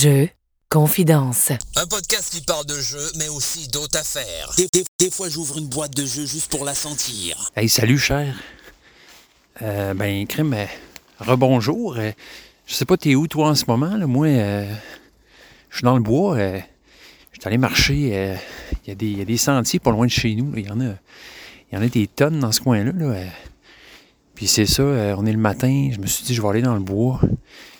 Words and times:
Jeux, 0.00 0.28
confidence. 0.70 1.50
Un 1.76 1.86
podcast 1.86 2.32
qui 2.32 2.40
parle 2.42 2.64
de 2.64 2.80
jeux, 2.80 3.10
mais 3.18 3.28
aussi 3.28 3.68
d'autres 3.68 3.98
affaires. 3.98 4.50
Des, 4.56 4.66
des- 4.72 4.84
des 4.98 5.10
fois, 5.10 5.28
j'ouvre 5.28 5.58
une 5.58 5.66
boîte 5.66 5.94
de 5.94 6.06
jeux 6.06 6.24
juste 6.24 6.50
pour 6.50 6.64
la 6.64 6.74
sentir. 6.74 7.50
Hey, 7.54 7.68
salut, 7.68 7.98
cher. 7.98 8.34
Euh, 9.60 9.92
ben, 9.92 10.26
crime, 10.26 10.54
euh, 10.54 10.64
rebonjour. 11.18 11.96
Euh, 11.98 12.12
je 12.66 12.74
sais 12.74 12.86
pas, 12.86 12.96
t'es 12.96 13.14
où, 13.14 13.26
toi, 13.26 13.48
en 13.50 13.54
ce 13.54 13.64
moment? 13.68 13.94
Là? 13.96 14.06
Moi, 14.06 14.28
euh, 14.28 14.74
je 15.68 15.76
suis 15.76 15.84
dans 15.84 15.96
le 15.96 16.02
bois. 16.02 16.36
euh, 16.36 16.58
je 17.32 17.40
suis 17.40 17.46
allé 17.48 17.58
marcher. 17.58 18.10
euh, 18.16 18.36
Il 18.86 18.88
y, 18.88 18.92
a 18.92 18.94
des- 18.94 19.06
il 19.10 19.18
y 19.18 19.22
a 19.22 19.26
des 19.26 19.36
sentiers 19.36 19.80
pas 19.80 19.90
loin 19.90 20.06
de 20.06 20.10
chez 20.10 20.34
nous. 20.34 20.50
Il 20.56 20.66
y, 20.66 20.70
en 20.70 20.80
a, 20.80 20.84
il 21.70 21.74
y 21.74 21.76
en 21.76 21.82
a 21.82 21.88
des 21.88 22.06
tonnes 22.06 22.40
dans 22.40 22.52
ce 22.52 22.60
coin-là. 22.62 22.92
là. 22.92 23.24
Puis 24.34 24.46
c'est 24.46 24.64
ça, 24.66 24.82
euh, 24.82 25.14
on 25.18 25.26
est 25.26 25.32
le 25.32 25.38
matin. 25.38 25.90
Je 25.92 25.98
me 25.98 26.06
suis 26.06 26.24
dit, 26.24 26.34
je 26.34 26.40
vais 26.40 26.48
aller 26.48 26.62
dans 26.62 26.74
le 26.74 26.80
bois. 26.80 27.20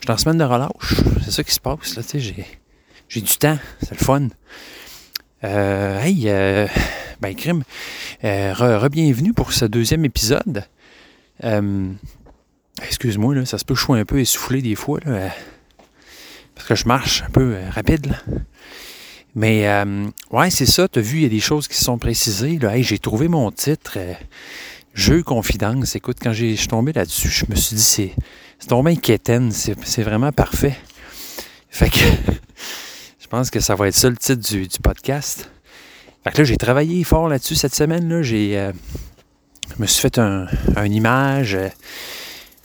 Je 0.01 0.07
suis 0.07 0.13
en 0.13 0.17
semaine 0.17 0.39
de 0.39 0.45
relâche. 0.45 0.95
C'est 1.23 1.31
ça 1.31 1.45
qui 1.45 1.53
se 1.53 1.61
passe. 1.61 1.95
Là, 1.95 2.03
j'ai, 2.15 2.47
j'ai 3.07 3.21
du 3.21 3.37
temps. 3.37 3.59
C'est 3.83 3.99
le 3.99 4.03
fun. 4.05 4.29
Euh, 5.45 6.01
hey, 6.01 6.23
euh, 6.27 6.67
ben, 7.21 7.35
crime. 7.35 7.63
Euh, 8.25 8.55
re- 8.55 8.79
re-bienvenue 8.79 9.35
pour 9.35 9.53
ce 9.53 9.67
deuxième 9.67 10.07
épisode. 10.07 10.65
Euh, 11.45 11.93
excuse-moi, 12.83 13.35
là, 13.35 13.45
ça 13.45 13.59
se 13.59 13.65
peut 13.67 13.75
que 13.75 13.81
je 13.81 13.85
sois 13.85 13.99
un 13.99 14.07
peu 14.07 14.21
essoufflé 14.21 14.63
des 14.63 14.75
fois, 14.75 15.01
là, 15.05 15.31
parce 16.55 16.67
que 16.67 16.75
je 16.75 16.87
marche 16.87 17.23
un 17.23 17.31
peu 17.31 17.57
rapide. 17.71 18.15
Mais 19.35 19.69
ouais, 20.31 20.51
c'est 20.51 20.67
ça, 20.67 20.89
tu 20.89 20.99
as 20.99 21.03
vu, 21.03 21.19
il 21.19 21.23
y 21.23 21.27
a 21.27 21.31
des 21.31 21.41
choses 21.41 21.69
qui 21.69 21.77
sont 21.77 21.99
précisées. 21.99 22.59
Hey, 22.63 22.83
j'ai 22.83 22.99
trouvé 22.99 23.29
mon 23.29 23.51
titre, 23.51 23.99
Jeu 24.95 25.23
Confidence. 25.23 25.95
Écoute, 25.95 26.19
quand 26.21 26.33
je 26.33 26.55
suis 26.55 26.69
tombé 26.69 26.93
là-dessus, 26.93 27.29
je 27.29 27.45
me 27.49 27.55
suis 27.55 27.77
dit, 27.77 27.83
c'est, 27.83 28.15
c'est 28.59 28.69
tombé 28.69 28.93
inquiétaine, 28.93 29.53
c'est, 29.53 30.03
vraiment 30.03 30.33
parfait. 30.33 30.77
Fait 31.69 31.89
que 31.89 31.99
je 33.21 33.27
pense 33.29 33.51
que 33.51 33.61
ça 33.61 33.75
va 33.75 33.89
être 33.89 33.95
ça 33.95 34.11
le 34.11 34.17
titre 34.17 34.49
du, 34.51 34.67
podcast. 34.83 35.51
Fait 36.25 36.33
que 36.33 36.39
là, 36.39 36.45
j'ai 36.45 36.57
travaillé 36.57 37.03
fort 37.05 37.29
là-dessus 37.29 37.55
cette 37.55 37.75
semaine. 37.75 38.23
J'ai, 38.23 38.59
euh, 38.59 38.73
je 39.77 39.83
me 39.83 39.87
suis 39.87 40.03
fait 40.03 40.19
un, 40.19 40.47
une 40.77 40.93
image. 40.93 41.57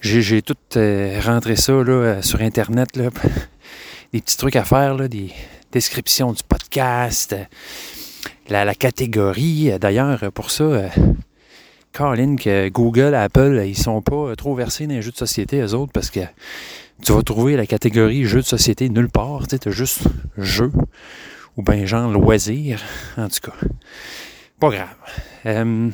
J'ai, 0.01 0.41
tout 0.41 0.55
euh, 0.75 1.19
rentré 1.23 1.55
ça 1.55 1.71
euh, 1.71 2.21
sur 2.21 2.41
Internet. 2.41 2.95
Là. 2.95 3.09
Des 4.13 4.21
petits 4.21 4.37
trucs 4.37 4.55
à 4.55 4.63
faire, 4.63 5.09
des 5.09 5.31
descriptions 5.73 6.31
du 6.31 6.41
podcast, 6.47 7.35
la, 8.47 8.63
la 8.63 8.73
catégorie. 8.73 9.77
D'ailleurs, 9.77 10.31
pour 10.31 10.51
ça, 10.51 10.89
Colin, 11.95 12.35
que 12.35 12.67
Google, 12.67 13.15
Apple, 13.15 13.63
ils 13.65 13.77
sont 13.77 14.01
pas 14.01 14.15
euh, 14.15 14.35
trop 14.35 14.53
versés 14.53 14.85
dans 14.85 14.95
les 14.95 15.01
jeux 15.01 15.11
de 15.11 15.17
société, 15.17 15.61
eux 15.61 15.73
autres, 15.73 15.93
parce 15.93 16.09
que 16.09 16.19
tu 17.01 17.13
vas 17.13 17.21
trouver 17.23 17.55
la 17.55 17.65
catégorie 17.65 18.25
jeux 18.25 18.41
de 18.41 18.45
société 18.45 18.89
nulle 18.89 19.07
part. 19.07 19.47
Tu 19.47 19.55
as 19.55 19.71
juste 19.71 20.01
jeu 20.37 20.73
ou 21.55 21.63
bien 21.63 21.85
genre 21.85 22.11
loisir. 22.11 22.81
En 23.17 23.29
tout 23.29 23.49
cas, 23.49 23.55
pas 24.59 24.69
grave. 24.69 24.95
Euh, 25.45 25.63
ben, 25.63 25.91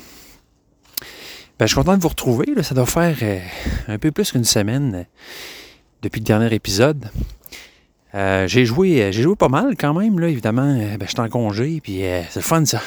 je 1.59 1.67
suis 1.67 1.75
content 1.75 1.95
de 1.95 2.01
vous 2.01 2.07
retrouver. 2.07 2.47
Ça 2.63 2.73
doit 2.73 2.87
faire 2.87 3.17
euh, 3.21 3.39
un 3.87 3.99
peu 3.99 4.09
plus 4.09 4.31
qu'une 4.31 4.43
semaine 4.43 5.05
depuis 6.01 6.19
le 6.19 6.25
dernier 6.25 6.51
épisode. 6.51 7.09
J'ai 8.13 8.65
joué 8.65 9.11
j'ai 9.11 9.21
joué 9.21 9.35
pas 9.35 9.49
mal 9.49 9.75
quand 9.77 9.93
même, 9.93 10.19
là, 10.19 10.29
évidemment. 10.29 10.75
Ben, 10.97 11.07
j'étais 11.07 11.19
en 11.19 11.29
congé, 11.29 11.79
puis 11.81 12.01
c'est 12.29 12.37
le 12.37 12.41
fun, 12.41 12.65
ça. 12.65 12.81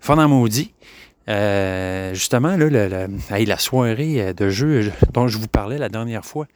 Fun 0.00 0.18
en 0.18 0.28
maudit. 0.28 0.74
Euh, 1.28 2.14
justement, 2.14 2.56
là, 2.56 2.68
le- 2.68 2.88
le- 2.88 3.08
hey, 3.34 3.44
la 3.44 3.58
soirée 3.58 4.22
euh, 4.22 4.32
de 4.32 4.48
jeu 4.48 4.80
je- 4.82 4.90
dont 5.12 5.28
je 5.28 5.36
vous 5.38 5.48
parlais 5.48 5.76
la 5.78 5.88
dernière 5.90 6.24
fois. 6.24 6.46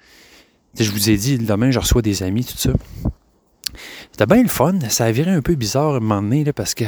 Je 0.78 0.90
vous 0.90 1.10
ai 1.10 1.16
dit, 1.18 1.36
demain, 1.38 1.70
je 1.70 1.78
reçois 1.78 2.00
des 2.00 2.22
amis, 2.22 2.44
tout 2.44 2.56
ça. 2.56 2.70
C'était 4.10 4.26
bien 4.26 4.42
le 4.42 4.48
fun. 4.48 4.74
Ça 4.88 5.04
a 5.04 5.12
viré 5.12 5.30
un 5.30 5.42
peu 5.42 5.54
bizarre 5.54 5.94
à 5.94 5.96
un 5.96 6.00
moment 6.00 6.22
donné, 6.22 6.44
là, 6.44 6.52
parce 6.54 6.74
que 6.74 6.84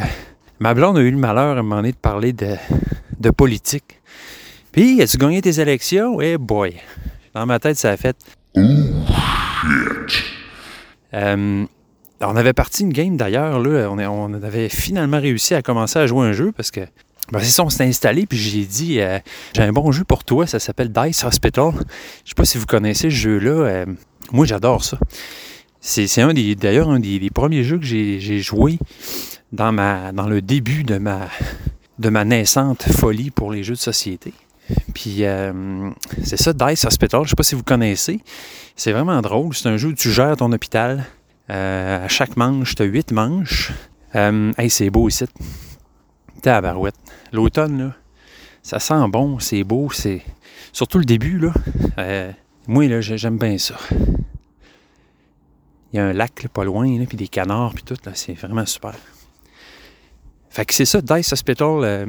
ma 0.60 0.72
blonde 0.72 0.96
a 0.96 1.00
eu 1.02 1.10
le 1.10 1.18
malheur 1.18 1.56
à 1.56 1.60
un 1.60 1.62
moment 1.62 1.76
donné 1.76 1.92
de 1.92 1.96
parler 1.96 2.32
de, 2.32 2.54
de 3.20 3.30
politique. 3.30 4.00
Puis, 4.72 5.02
as-tu 5.02 5.18
gagné 5.18 5.42
tes 5.42 5.60
élections? 5.60 6.20
Eh 6.22 6.38
boy! 6.38 6.74
Dans 7.34 7.44
ma 7.46 7.58
tête, 7.58 7.76
ça 7.76 7.90
a 7.90 7.96
fait. 7.98 8.16
Euh, 11.14 11.64
on 12.20 12.36
avait 12.36 12.52
parti 12.52 12.82
une 12.82 12.92
game 12.92 13.16
d'ailleurs, 13.16 13.60
là, 13.60 13.88
on 13.90 14.34
avait 14.34 14.68
finalement 14.68 15.20
réussi 15.20 15.54
à 15.54 15.62
commencer 15.62 15.98
à 15.98 16.06
jouer 16.06 16.26
un 16.26 16.32
jeu 16.32 16.52
parce 16.52 16.70
que 16.70 16.80
ben, 17.32 17.40
c'est 17.40 17.50
ça, 17.50 17.64
on 17.64 17.70
s'est 17.70 17.84
installé 17.84 18.26
puis 18.26 18.38
j'ai 18.38 18.64
dit 18.64 19.00
euh, 19.00 19.18
j'ai 19.54 19.62
un 19.62 19.72
bon 19.72 19.90
jeu 19.92 20.04
pour 20.04 20.24
toi, 20.24 20.46
ça 20.46 20.58
s'appelle 20.58 20.92
Dice 20.92 21.24
Hospital. 21.24 21.72
Je 22.24 22.30
sais 22.30 22.34
pas 22.36 22.44
si 22.44 22.58
vous 22.58 22.66
connaissez 22.66 23.10
ce 23.10 23.16
jeu-là. 23.16 23.50
euh, 23.50 23.86
moi 24.32 24.46
j'adore 24.46 24.84
ça. 24.84 24.98
C'est 25.80 26.22
un 26.22 26.32
des 26.32 26.54
d'ailleurs 26.54 26.88
un 26.88 27.00
des, 27.00 27.30
premiers 27.30 27.62
jeux 27.62 27.78
que 27.78 27.84
j'ai 27.84 28.40
joué 28.40 28.78
dans 29.52 29.72
ma 29.72 30.12
dans 30.12 30.28
le 30.28 30.40
début 30.40 30.82
de 30.82 30.98
ma 30.98 31.28
de 31.98 32.08
ma 32.08 32.24
naissante 32.24 32.82
folie 32.82 33.30
pour 33.30 33.52
les 33.52 33.62
jeux 33.62 33.74
de 33.74 33.78
société. 33.78 34.32
Puis 34.94 35.18
euh, 35.20 35.90
c'est 36.22 36.38
ça, 36.38 36.52
Dice 36.52 36.84
Hospital. 36.84 37.24
Je 37.24 37.30
sais 37.30 37.36
pas 37.36 37.42
si 37.42 37.54
vous 37.54 37.62
connaissez. 37.62 38.20
C'est 38.76 38.92
vraiment 38.92 39.20
drôle. 39.20 39.54
C'est 39.54 39.68
un 39.68 39.76
jeu 39.76 39.88
où 39.88 39.94
tu 39.94 40.10
gères 40.10 40.36
ton 40.36 40.50
hôpital. 40.52 41.04
À 41.48 42.08
chaque 42.08 42.38
manche, 42.38 42.74
tu 42.74 42.82
as 42.82 42.86
huit 42.86 43.12
manches. 43.12 43.72
Hey, 44.14 44.70
c'est 44.70 44.88
beau 44.88 45.08
ici. 45.08 45.26
Tabarouette. 46.44 46.94
L'automne, 47.32 47.78
là, 47.78 47.94
ça 48.62 48.78
sent 48.78 49.08
bon, 49.08 49.38
c'est 49.38 49.64
beau. 49.64 49.90
c'est 49.90 50.22
Surtout 50.72 50.98
le 50.98 51.06
début, 51.06 51.38
là. 51.38 51.52
Euh, 51.98 52.32
moi, 52.66 52.86
là, 52.86 53.00
j'ai- 53.00 53.16
j'aime 53.16 53.38
bien 53.38 53.56
ça. 53.56 53.76
Il 55.92 55.96
y 55.96 55.98
a 55.98 56.04
un 56.06 56.12
lac 56.12 56.42
là, 56.42 56.48
pas 56.50 56.64
loin, 56.64 57.04
puis 57.06 57.16
des 57.16 57.28
canards, 57.28 57.72
puis 57.72 57.82
tout. 57.84 57.96
là, 58.04 58.12
C'est 58.14 58.34
vraiment 58.34 58.66
super. 58.66 58.94
Fait 60.50 60.66
que 60.66 60.74
c'est 60.74 60.84
ça, 60.84 61.00
Dice 61.00 61.32
Hospital. 61.32 61.66
euh, 61.82 62.06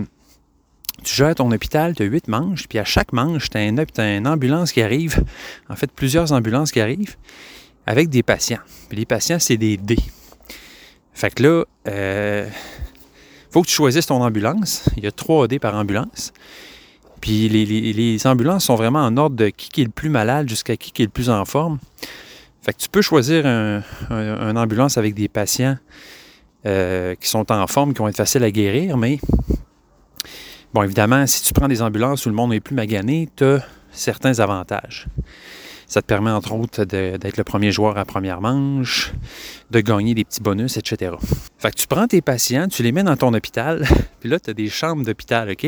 tu 1.04 1.16
gères 1.16 1.36
ton 1.36 1.50
hôpital, 1.52 1.96
tu 1.96 2.04
as 2.04 2.06
huit 2.06 2.28
manches, 2.28 2.68
puis 2.68 2.78
à 2.80 2.84
chaque 2.84 3.14
manche, 3.14 3.50
tu 3.50 3.58
as, 3.58 4.16
une 4.18 4.28
ambulance 4.28 4.72
qui 4.74 4.82
arrive, 4.82 5.24
en 5.70 5.76
fait 5.76 5.92
plusieurs 5.92 6.32
ambulances 6.34 6.72
qui 6.72 6.82
arrivent, 6.82 7.16
avec 7.86 8.10
des 8.10 8.24
patients. 8.24 8.60
Puis 8.90 8.98
les 8.98 9.06
patients, 9.06 9.40
c'est 9.40 9.58
des 9.58 9.78
dés. 9.78 10.00
Fait 11.14 11.34
que 11.34 11.44
là, 11.44 11.64
euh, 11.88 12.50
faut 13.56 13.62
que 13.62 13.68
tu 13.68 13.74
choisisses 13.76 14.08
ton 14.08 14.22
ambulance. 14.22 14.84
Il 14.98 15.06
y 15.06 15.08
a 15.08 15.14
trois 15.14 15.48
dés 15.48 15.60
par 15.60 15.76
ambulance. 15.76 16.34
Puis 17.22 17.48
les, 17.48 18.28
ambulances 18.28 18.66
sont 18.66 18.76
vraiment 18.76 19.00
en 19.00 19.16
ordre 19.16 19.38
de 19.38 19.48
qui, 19.48 19.80
est 19.80 19.86
le 19.86 19.92
plus 19.92 20.10
malade 20.10 20.50
jusqu'à 20.50 20.76
qui, 20.76 20.92
qui 20.92 21.04
est 21.04 21.06
le 21.06 21.12
plus 21.12 21.30
en 21.30 21.46
forme. 21.46 21.80
Fait 22.62 22.74
que 22.74 22.80
tu 22.80 22.90
peux 22.90 23.02
choisir 23.02 23.46
un, 23.46 23.82
un- 24.10 24.40
un 24.50 24.56
ambulance 24.58 24.98
avec 24.98 25.14
des 25.14 25.30
patients 25.30 25.78
euh, 26.66 27.16
qui 27.16 27.30
sont 27.30 27.50
en 27.50 27.66
forme, 27.68 27.94
qui 27.94 28.00
vont 28.00 28.10
être 28.10 28.18
faciles 28.18 28.44
à 28.44 28.52
guérir, 28.52 28.98
mais 28.98 29.20
Bon, 30.74 30.84
évidemment, 30.84 31.26
si 31.26 31.42
tu 31.42 31.54
prends 31.54 31.70
des 31.70 31.82
ambulances 31.82 32.26
où 32.26 32.30
le 32.30 32.36
monde 32.36 32.54
est 32.54 32.60
plus 32.60 32.76
magané, 32.76 33.30
tu 33.38 33.46
as 33.46 33.66
certains 33.94 34.38
avantages. 34.40 35.08
Ça 35.96 36.02
te 36.02 36.08
permet, 36.08 36.32
entre 36.32 36.52
autres, 36.52 36.84
d'être 36.84 37.38
le 37.38 37.46
premier 37.46 37.72
joueur 37.72 37.98
à 37.98 38.04
première 38.04 38.42
manche, 38.42 39.14
de 39.72 39.80
gagner 39.80 40.14
des 40.14 40.26
petits 40.26 40.42
bonus, 40.42 40.76
etc. 40.76 41.14
Fait 41.58 41.72
que 41.72 41.78
tu 41.78 41.88
prends 41.88 42.06
tes 42.06 42.22
patients, 42.22 42.68
tu 42.68 42.84
les 42.84 42.92
mets 42.92 43.04
dans 43.04 43.16
ton 43.16 43.34
hôpital, 43.34 43.88
puis 44.20 44.28
là, 44.28 44.38
tu 44.38 44.50
as 44.50 44.54
des 44.54 44.68
chambres 44.68 45.06
d'hôpital, 45.06 45.50
OK? 45.52 45.66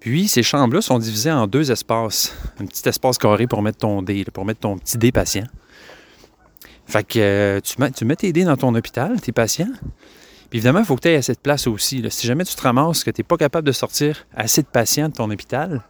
Puis, 0.00 0.26
ces 0.26 0.42
chambres-là 0.42 0.82
sont 0.82 0.98
divisées 0.98 1.30
en 1.30 1.46
deux 1.46 1.70
espaces. 1.70 2.36
Un 2.58 2.66
petit 2.66 2.88
espace 2.88 3.16
carré 3.16 3.46
pour 3.46 3.62
mettre 3.62 3.78
ton 3.78 4.02
dé, 4.02 4.24
pour 4.24 4.44
mettre 4.44 4.58
ton 4.58 4.76
petit 4.76 4.98
dé 4.98 5.12
patient. 5.12 5.46
Fait 6.86 7.06
que 7.06 7.20
euh, 7.20 7.60
tu, 7.60 8.04
mets, 8.04 8.16
tes 8.16 8.32
dés 8.32 8.42
dans 8.42 8.56
ton 8.56 8.74
hôpital, 8.74 9.20
tes 9.20 9.30
patients, 9.30 9.70
puis 10.50 10.58
évidemment, 10.58 10.80
il 10.80 10.84
faut 10.84 10.96
que 10.96 11.02
tu 11.02 11.08
aies 11.10 11.14
assez 11.14 11.34
de 11.34 11.38
place 11.38 11.68
aussi. 11.68 12.04
Si 12.10 12.26
jamais 12.26 12.44
tu 12.44 12.56
te 12.56 12.62
ramasses 12.62 13.04
que 13.04 13.12
tu 13.12 13.20
n'es 13.20 13.24
pas 13.24 13.36
capable 13.36 13.68
de 13.68 13.72
sortir 13.72 14.26
assez 14.34 14.62
de 14.62 14.66
patients 14.66 15.10
de 15.10 15.14
ton 15.14 15.30
hôpital, 15.30 15.80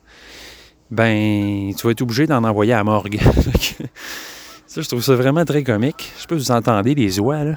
ben 0.92 1.72
tu 1.74 1.86
vas 1.86 1.92
être 1.92 2.02
obligé 2.02 2.26
d'en 2.26 2.44
envoyer 2.44 2.74
à 2.74 2.76
la 2.76 2.84
morgue. 2.84 3.18
Ça, 4.66 4.80
je 4.80 4.88
trouve 4.88 5.02
ça 5.02 5.14
vraiment 5.16 5.44
très 5.44 5.64
comique. 5.64 6.12
Je 6.16 6.20
sais 6.22 6.26
pas 6.26 6.38
si 6.38 6.44
vous 6.44 6.50
entendez 6.50 6.94
les 6.94 7.20
oies, 7.20 7.44
là. 7.44 7.54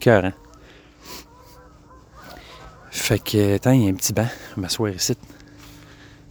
Cœur, 0.00 0.24
hein? 0.24 0.32
Fait 2.90 3.18
que, 3.22 3.56
attends, 3.56 3.72
il 3.72 3.84
y 3.84 3.86
a 3.86 3.90
un 3.90 3.94
petit 3.94 4.14
banc. 4.14 4.28
M'asseoir 4.56 4.90
ici. 4.90 5.14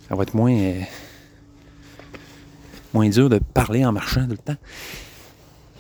Ça 0.08 0.16
va 0.16 0.24
être 0.24 0.34
moins, 0.34 0.56
euh, 0.56 0.82
moins 2.94 3.10
dur 3.10 3.30
de 3.30 3.40
parler 3.54 3.86
en 3.86 3.92
marchant 3.92 4.24
tout 4.24 4.32
le 4.32 4.38
temps. 4.38 4.58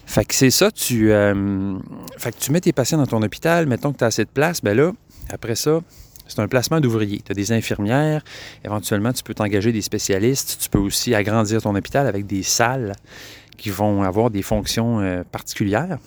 Fait 0.06 0.26
que 0.26 0.36
c'est 0.36 0.52
ça, 0.52 0.72
tu, 0.72 1.12
euh, 1.12 1.78
fait 2.18 2.32
que 2.32 2.40
tu 2.40 2.52
mets 2.52 2.62
tes 2.62 2.72
patients 2.72 3.00
dans 3.00 3.08
ton 3.08 3.22
hôpital, 3.24 3.66
mettons 3.66 3.92
que 3.94 3.98
tu 3.98 4.04
as 4.04 4.08
assez 4.08 4.26
de 4.26 4.30
place, 4.30 4.62
ben 4.62 4.78
là, 4.78 4.92
après 5.30 5.56
ça, 5.56 5.82
c'est 6.28 6.40
un 6.40 6.48
placement 6.48 6.80
d'ouvriers. 6.80 7.22
Tu 7.24 7.32
as 7.32 7.36
des 7.36 7.52
infirmières, 7.52 8.24
éventuellement 8.64 9.14
tu 9.14 9.24
peux 9.24 9.34
t'engager 9.34 9.72
des 9.72 9.82
spécialistes, 9.82 10.58
tu 10.62 10.70
peux 10.70 10.80
aussi 10.80 11.14
agrandir 11.14 11.62
ton 11.62 11.76
hôpital 11.76 12.08
avec 12.08 12.26
des 12.26 12.44
salles 12.44 12.94
qui 13.58 13.70
vont 13.70 14.04
avoir 14.04 14.30
des 14.30 14.42
fonctions 14.42 15.00
euh, 15.00 15.24
particulières. 15.24 15.98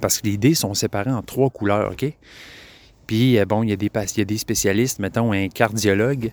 Parce 0.00 0.20
que 0.20 0.26
les 0.26 0.36
dés 0.36 0.54
sont 0.54 0.74
séparés 0.74 1.10
en 1.10 1.22
trois 1.22 1.50
couleurs, 1.50 1.92
OK? 1.92 2.06
Puis, 3.06 3.38
euh, 3.38 3.44
bon, 3.44 3.62
il 3.62 3.70
y, 3.70 3.72
a 3.72 4.24
des, 4.24 4.38
spécialistes, 4.38 4.98
mettons 4.98 5.32
un 5.32 5.48
cardiologue, 5.48 6.32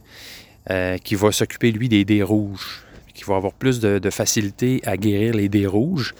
euh, 0.69 0.97
qui 0.97 1.15
va 1.15 1.31
s'occuper, 1.31 1.71
lui, 1.71 1.89
des 1.89 2.05
dés 2.05 2.23
rouges. 2.23 2.85
qui 3.13 3.25
vont 3.25 3.35
avoir 3.35 3.53
plus 3.53 3.81
de, 3.81 3.99
de 3.99 4.09
facilité 4.09 4.79
à 4.85 4.95
guérir 4.95 5.33
les 5.33 5.49
dés 5.49 5.67
rouges. 5.67 6.13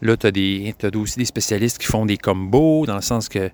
Là, 0.00 0.16
tu 0.16 0.26
as, 0.28 0.86
as, 0.86 0.96
aussi 0.96 1.18
des 1.18 1.24
spécialistes 1.24 1.78
qui 1.78 1.86
font 1.86 2.06
des 2.06 2.18
combos, 2.18 2.86
dans 2.86 2.94
le 2.94 3.02
sens 3.02 3.28
que 3.28 3.50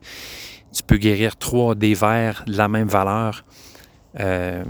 tu 0.72 0.82
peux 0.82 0.96
guérir 0.96 1.36
trois 1.36 1.74
dés 1.74 1.94
verts 1.94 2.44
de 2.46 2.56
la 2.56 2.68
même 2.68 2.88
valeur. 2.88 3.44
Euh, 4.20 4.64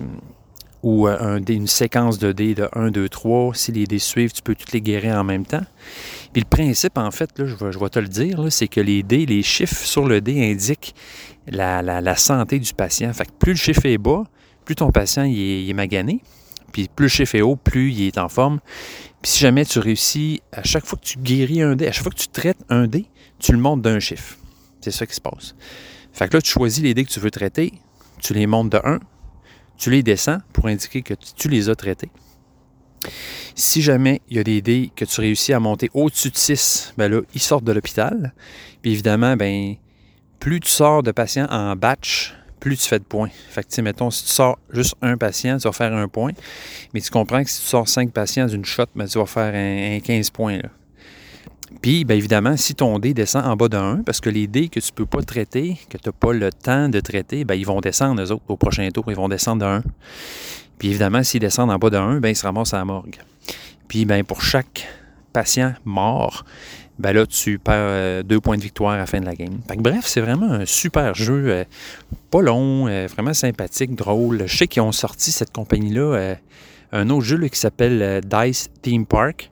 ou 0.82 1.06
un, 1.06 1.40
une 1.44 1.68
séquence 1.68 2.18
de 2.18 2.32
dés 2.32 2.54
de 2.54 2.68
1, 2.72 2.90
2, 2.90 3.08
3. 3.08 3.54
Si 3.54 3.72
les 3.72 3.86
dés 3.86 4.00
suivent, 4.00 4.32
tu 4.32 4.42
peux 4.42 4.54
toutes 4.54 4.72
les 4.72 4.80
guérir 4.80 5.16
en 5.16 5.24
même 5.24 5.46
temps. 5.46 5.64
Puis 6.32 6.42
le 6.42 6.48
principe, 6.48 6.98
en 6.98 7.10
fait, 7.10 7.30
là, 7.38 7.46
je, 7.46 7.54
vais, 7.78 7.88
te 7.88 7.98
le 7.98 8.08
dire, 8.08 8.44
c'est 8.50 8.68
que 8.68 8.80
les 8.80 9.02
dés, 9.02 9.26
les 9.26 9.42
chiffres 9.42 9.84
sur 9.84 10.06
le 10.06 10.20
dé 10.20 10.50
indiquent 10.50 10.94
la, 11.46 12.16
santé 12.16 12.58
du 12.58 12.74
patient. 12.74 13.12
Fait 13.12 13.26
que 13.26 13.32
plus 13.38 13.52
le 13.52 13.58
chiffre 13.58 13.86
est 13.86 13.98
bas, 13.98 14.24
plus 14.64 14.74
ton 14.74 14.90
patient 14.90 15.24
il 15.24 15.70
est 15.70 15.74
magané. 15.74 16.20
Puis 16.72 16.88
plus 16.88 17.04
le 17.04 17.10
chiffre 17.10 17.34
est 17.36 17.42
haut, 17.42 17.56
plus 17.56 17.92
il 17.92 18.06
est 18.08 18.18
en 18.18 18.28
forme. 18.28 18.58
Puis 19.20 19.32
si 19.32 19.40
jamais 19.40 19.64
tu 19.64 19.78
réussis, 19.78 20.42
à 20.52 20.64
chaque 20.64 20.84
fois 20.84 20.98
que 20.98 21.04
tu 21.04 21.18
guéris 21.18 21.62
un 21.62 21.76
dé, 21.76 21.86
à 21.86 21.92
chaque 21.92 22.02
fois 22.02 22.12
que 22.12 22.18
tu 22.18 22.28
traites 22.28 22.58
un 22.68 22.88
dé, 22.88 23.06
tu 23.38 23.52
le 23.52 23.58
montes 23.58 23.82
d'un 23.82 24.00
chiffre. 24.00 24.36
C'est 24.82 24.90
ça 24.90 25.06
qui 25.06 25.14
se 25.14 25.20
passe. 25.20 25.54
Fait 26.12 26.28
que 26.28 26.36
là, 26.36 26.42
tu 26.42 26.50
choisis 26.50 26.82
les 26.82 26.92
dés 26.94 27.04
que 27.04 27.10
tu 27.10 27.20
veux 27.20 27.30
traiter, 27.30 27.72
tu 28.20 28.34
les 28.34 28.46
montes 28.46 28.70
de 28.70 28.80
1, 28.84 29.00
tu 29.78 29.90
les 29.90 30.02
descends 30.02 30.38
pour 30.52 30.66
indiquer 30.66 31.02
que 31.02 31.14
tu 31.14 31.48
les 31.48 31.68
as 31.68 31.74
traités. 31.74 32.10
Si 33.54 33.82
jamais 33.82 34.20
il 34.28 34.36
y 34.36 34.40
a 34.40 34.44
des 34.44 34.62
dés 34.62 34.90
que 34.94 35.04
tu 35.04 35.20
réussis 35.20 35.52
à 35.52 35.60
monter 35.60 35.90
au-dessus 35.94 36.30
de 36.30 36.36
6, 36.36 36.94
ben 36.96 37.10
là, 37.10 37.20
ils 37.34 37.40
sortent 37.40 37.64
de 37.64 37.72
l'hôpital. 37.72 38.32
Puis 38.80 38.92
évidemment, 38.92 39.36
ben, 39.36 39.74
plus 40.38 40.60
tu 40.60 40.70
sors 40.70 41.02
de 41.02 41.10
patients 41.10 41.46
en 41.50 41.74
batch, 41.76 42.34
plus 42.60 42.76
tu 42.76 42.88
fais 42.88 42.98
de 42.98 43.04
points. 43.04 43.30
Fait 43.50 43.64
que, 43.64 43.80
mettons, 43.80 44.10
si 44.10 44.24
tu 44.24 44.30
sors 44.30 44.58
juste 44.70 44.94
un 45.02 45.16
patient, 45.16 45.56
tu 45.56 45.64
vas 45.64 45.72
faire 45.72 45.92
un 45.92 46.08
point. 46.08 46.32
Mais 46.94 47.00
tu 47.00 47.10
comprends 47.10 47.42
que 47.42 47.50
si 47.50 47.60
tu 47.60 47.66
sors 47.66 47.88
cinq 47.88 48.12
patients 48.12 48.46
d'une 48.46 48.64
shot, 48.64 48.86
ben, 48.94 49.06
tu 49.06 49.18
vas 49.18 49.26
faire 49.26 49.54
un, 49.54 49.96
un 49.96 50.00
15 50.00 50.30
points. 50.30 50.58
Là. 50.58 50.68
Puis, 51.82 52.04
bien 52.04 52.16
évidemment, 52.16 52.56
si 52.56 52.76
ton 52.76 53.00
dé 53.00 53.12
descend 53.12 53.44
en 53.44 53.56
bas 53.56 53.68
de 53.68 53.76
1, 53.76 54.02
parce 54.04 54.20
que 54.20 54.30
les 54.30 54.46
dés 54.46 54.68
que 54.68 54.78
tu 54.78 54.90
ne 54.92 54.94
peux 54.94 55.06
pas 55.06 55.22
traiter, 55.22 55.76
que 55.90 55.98
tu 55.98 56.08
n'as 56.08 56.12
pas 56.12 56.32
le 56.32 56.50
temps 56.52 56.88
de 56.88 57.00
traiter, 57.00 57.44
bien, 57.44 57.56
ils 57.56 57.66
vont 57.66 57.80
descendre, 57.80 58.22
eux 58.22 58.30
autres, 58.30 58.44
au 58.46 58.56
prochain 58.56 58.88
tour, 58.90 59.04
ils 59.08 59.16
vont 59.16 59.28
descendre 59.28 59.62
de 59.62 59.66
1. 59.66 59.82
Puis 60.78 60.88
évidemment, 60.88 61.24
s'ils 61.24 61.40
descendent 61.40 61.72
en 61.72 61.78
bas 61.78 61.90
de 61.90 61.96
1, 61.96 62.20
bien, 62.20 62.30
ils 62.30 62.36
se 62.36 62.46
ramassent 62.46 62.72
à 62.72 62.78
la 62.78 62.84
morgue. 62.84 63.16
Puis, 63.88 64.04
bien, 64.04 64.22
pour 64.22 64.42
chaque 64.42 64.86
patient 65.32 65.74
mort, 65.84 66.44
ben 67.00 67.12
là, 67.12 67.26
tu 67.26 67.58
perds 67.58 67.74
euh, 67.76 68.22
deux 68.22 68.40
points 68.40 68.56
de 68.56 68.62
victoire 68.62 68.92
à 68.92 68.98
la 68.98 69.06
fin 69.06 69.18
de 69.18 69.24
la 69.24 69.34
game. 69.34 69.58
Que, 69.68 69.74
bref, 69.80 70.04
c'est 70.06 70.20
vraiment 70.20 70.52
un 70.52 70.66
super 70.66 71.14
jeu, 71.14 71.44
euh, 71.48 71.64
pas 72.30 72.42
long, 72.42 72.86
euh, 72.86 73.08
vraiment 73.12 73.34
sympathique, 73.34 73.96
drôle. 73.96 74.44
Je 74.46 74.56
sais 74.56 74.68
qu'ils 74.68 74.82
ont 74.82 74.92
sorti 74.92 75.32
cette 75.32 75.52
compagnie-là, 75.52 76.36
un 76.92 77.10
autre 77.10 77.24
jeu 77.24 77.38
qui 77.48 77.58
s'appelle 77.58 78.20
Dice 78.24 78.70
Theme 78.82 79.06
Park, 79.06 79.51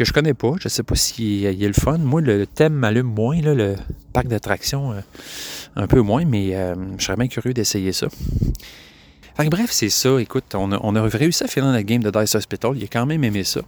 que 0.00 0.06
je 0.06 0.14
connais 0.14 0.32
pas. 0.32 0.52
Je 0.58 0.68
sais 0.68 0.82
pas 0.82 0.94
s'il 0.94 1.40
y 1.42 1.64
a 1.64 1.68
le 1.68 1.74
fun. 1.74 1.98
Moi, 1.98 2.22
le 2.22 2.46
thème 2.46 2.72
m'allume 2.72 3.08
moins, 3.08 3.38
le 3.42 3.76
parc 4.14 4.28
d'attractions, 4.28 4.92
euh, 4.92 5.00
un 5.76 5.86
peu 5.86 6.00
moins, 6.00 6.24
mais 6.24 6.56
je 6.96 7.04
serais 7.04 7.16
bien 7.16 7.28
curieux 7.28 7.52
d'essayer 7.52 7.92
ça. 7.92 8.08
Fait 9.36 9.44
que, 9.44 9.50
bref, 9.50 9.70
c'est 9.70 9.90
ça. 9.90 10.18
Écoute, 10.18 10.54
on 10.54 10.72
a, 10.72 11.02
réussi 11.02 11.44
à 11.44 11.48
finir 11.48 11.70
la 11.70 11.82
game 11.82 12.02
de 12.02 12.10
Dice 12.10 12.34
Hospital. 12.34 12.72
Il 12.76 12.84
a 12.84 12.86
quand 12.86 13.04
même 13.04 13.22
aimé 13.24 13.44
ça. 13.44 13.60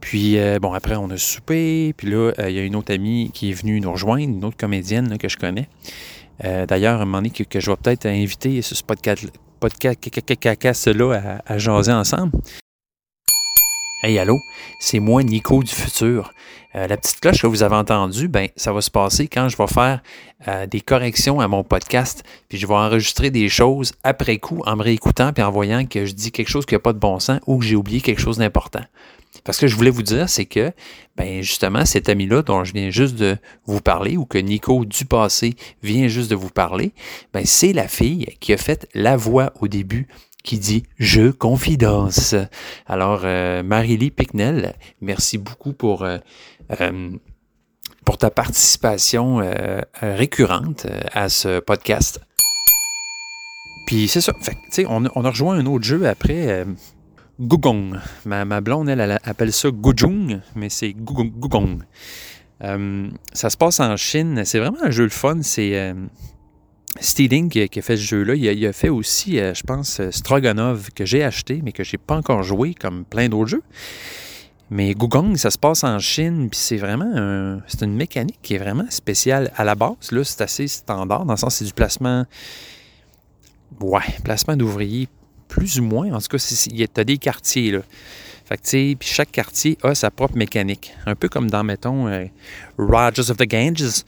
Puis, 0.00 0.38
euh, 0.38 0.58
bon, 0.58 0.72
après, 0.72 0.96
on 0.96 1.10
a 1.10 1.18
soupé. 1.18 1.92
Puis 1.96 2.10
là, 2.10 2.32
il 2.38 2.44
euh, 2.44 2.50
y 2.50 2.58
a 2.58 2.62
une 2.62 2.76
autre 2.76 2.92
amie 2.92 3.30
qui 3.32 3.50
est 3.50 3.54
venue 3.54 3.80
nous 3.80 3.92
rejoindre, 3.92 4.24
une 4.24 4.44
autre 4.44 4.56
comédienne 4.56 5.18
que 5.18 5.28
je 5.28 5.36
connais. 5.36 5.68
Euh, 6.44 6.64
D'ailleurs, 6.64 7.00
un 7.00 7.04
moment 7.04 7.18
donné, 7.18 7.30
que, 7.30 7.60
je 7.60 7.70
vais 7.70 7.76
peut-être 7.76 8.06
inviter 8.06 8.62
ce 8.62 8.82
podcast, 8.82 9.26
podcast-là 9.60 11.40
à, 11.46 11.52
à 11.54 11.58
jaser 11.58 11.92
ensemble. 11.92 12.32
Hey, 14.02 14.18
allô, 14.18 14.42
c'est 14.78 15.00
moi, 15.00 15.22
Nico 15.22 15.62
du 15.62 15.72
futur. 15.72 16.30
Euh, 16.74 16.86
la 16.86 16.98
petite 16.98 17.18
cloche 17.18 17.40
que 17.40 17.46
vous 17.46 17.62
avez 17.62 17.76
entendue, 17.76 18.28
ben, 18.28 18.48
ça 18.54 18.70
va 18.70 18.82
se 18.82 18.90
passer 18.90 19.26
quand 19.26 19.48
je 19.48 19.56
vais 19.56 19.66
faire 19.66 20.02
euh, 20.48 20.66
des 20.66 20.82
corrections 20.82 21.40
à 21.40 21.48
mon 21.48 21.64
podcast, 21.64 22.22
puis 22.50 22.58
je 22.58 22.66
vais 22.66 22.74
enregistrer 22.74 23.30
des 23.30 23.48
choses 23.48 23.94
après 24.04 24.36
coup 24.36 24.62
en 24.66 24.76
me 24.76 24.82
réécoutant 24.82 25.32
puis 25.32 25.42
en 25.42 25.50
voyant 25.50 25.86
que 25.86 26.04
je 26.04 26.12
dis 26.12 26.30
quelque 26.30 26.50
chose 26.50 26.66
qui 26.66 26.74
n'a 26.74 26.78
pas 26.78 26.92
de 26.92 26.98
bon 26.98 27.18
sens 27.20 27.40
ou 27.46 27.58
que 27.58 27.64
j'ai 27.64 27.74
oublié 27.74 28.02
quelque 28.02 28.20
chose 28.20 28.36
d'important. 28.36 28.84
Parce 29.44 29.58
que 29.58 29.66
je 29.66 29.74
voulais 29.74 29.90
vous 29.90 30.02
dire, 30.02 30.28
c'est 30.28 30.44
que, 30.44 30.72
ben 31.16 31.40
justement, 31.40 31.86
cet 31.86 32.10
ami-là 32.10 32.42
dont 32.42 32.64
je 32.64 32.74
viens 32.74 32.90
juste 32.90 33.14
de 33.14 33.38
vous 33.64 33.80
parler, 33.80 34.18
ou 34.18 34.26
que 34.26 34.36
Nico 34.36 34.84
du 34.84 35.06
passé 35.06 35.54
vient 35.82 36.08
juste 36.08 36.30
de 36.30 36.36
vous 36.36 36.50
parler, 36.50 36.92
ben 37.32 37.46
c'est 37.46 37.72
la 37.72 37.88
fille 37.88 38.26
qui 38.40 38.52
a 38.52 38.58
fait 38.58 38.86
la 38.92 39.16
voix 39.16 39.54
au 39.60 39.68
début 39.68 40.06
qui 40.46 40.58
dit 40.58 40.84
Je 40.96 41.30
confidence. 41.30 42.34
Alors, 42.86 43.22
euh, 43.24 43.62
Marie-Lie 43.62 44.12
Picknell, 44.12 44.74
merci 45.02 45.36
beaucoup 45.36 45.74
pour, 45.74 46.04
euh, 46.04 46.16
euh, 46.80 47.10
pour 48.06 48.16
ta 48.16 48.30
participation 48.30 49.42
récurrente 50.00 50.86
à 51.12 51.28
ce 51.28 51.58
podcast. 51.58 52.20
Puis 53.86 54.08
c'est 54.08 54.20
ça. 54.20 54.32
Fait, 54.40 54.86
on, 54.86 55.04
on 55.14 55.24
a 55.24 55.30
rejoint 55.30 55.58
un 55.58 55.66
autre 55.66 55.84
jeu 55.84 56.06
après. 56.06 56.64
Gugong. 57.38 57.98
Ma, 58.24 58.60
blonde, 58.60 58.88
elle, 58.88 59.00
elle, 59.00 59.18
appelle 59.24 59.52
ça 59.52 59.68
Gujung, 59.70 60.40
mais 60.54 60.70
c'est 60.70 60.94
Gugong. 60.94 61.82
Euh, 62.62 63.10
ça 63.32 63.50
se 63.50 63.56
passe 63.56 63.80
en 63.80 63.96
Chine. 63.96 64.44
C'est 64.44 64.60
vraiment 64.60 64.82
un 64.82 64.90
jeu 64.90 65.08
fun. 65.08 65.42
C'est 65.42 65.94
Steeding 67.00 67.48
qui, 67.48 67.60
a 67.60 67.82
fait 67.82 67.96
ce 67.96 68.02
jeu-là. 68.02 68.34
Il, 68.34 68.66
a 68.66 68.72
fait 68.72 68.88
aussi, 68.88 69.38
euh, 69.38 69.54
je 69.54 69.62
pense, 69.62 70.00
Stroganov, 70.10 70.90
que 70.94 71.04
j'ai 71.04 71.22
acheté, 71.22 71.60
mais 71.62 71.72
que 71.72 71.84
j'ai 71.84 71.98
pas 71.98 72.16
encore 72.16 72.42
joué, 72.42 72.74
comme 72.74 73.04
plein 73.04 73.28
d'autres 73.28 73.50
jeux. 73.50 73.62
Mais 74.70 74.94
Gugong, 74.94 75.36
ça 75.36 75.50
se 75.50 75.58
passe 75.58 75.84
en 75.84 75.98
Chine, 76.00 76.48
puis 76.50 76.58
c'est 76.58 76.76
vraiment 76.76 77.12
un, 77.14 77.60
c'est 77.68 77.82
une 77.82 77.94
mécanique 77.94 78.40
qui 78.42 78.54
est 78.54 78.58
vraiment 78.58 78.86
spéciale. 78.90 79.52
À 79.56 79.64
la 79.64 79.76
base, 79.76 80.10
là, 80.10 80.24
c'est 80.24 80.40
assez 80.40 80.66
standard, 80.66 81.24
dans 81.24 81.34
le 81.34 81.38
sens 81.38 81.56
c'est 81.56 81.64
du 81.64 81.72
placement, 81.72 82.24
ouais, 83.80 84.02
placement 84.24 84.56
d'ouvriers 84.56 85.08
plus 85.48 85.78
ou 85.78 85.84
moins. 85.84 86.12
En 86.12 86.20
tout 86.20 86.28
cas, 86.28 86.38
tu 86.38 87.00
as 87.00 87.04
des 87.04 87.18
quartiers. 87.18 87.80
Fait 88.44 88.56
que, 88.56 88.94
puis 88.94 89.08
chaque 89.08 89.30
quartier 89.30 89.78
a 89.82 89.94
sa 89.94 90.10
propre 90.10 90.36
mécanique. 90.36 90.94
Un 91.06 91.14
peu 91.14 91.28
comme 91.28 91.50
dans, 91.50 91.64
mettons, 91.64 92.08
euh, 92.08 92.26
Rogers 92.78 93.30
of 93.30 93.36
the 93.36 93.48
Ganges. 93.48 94.04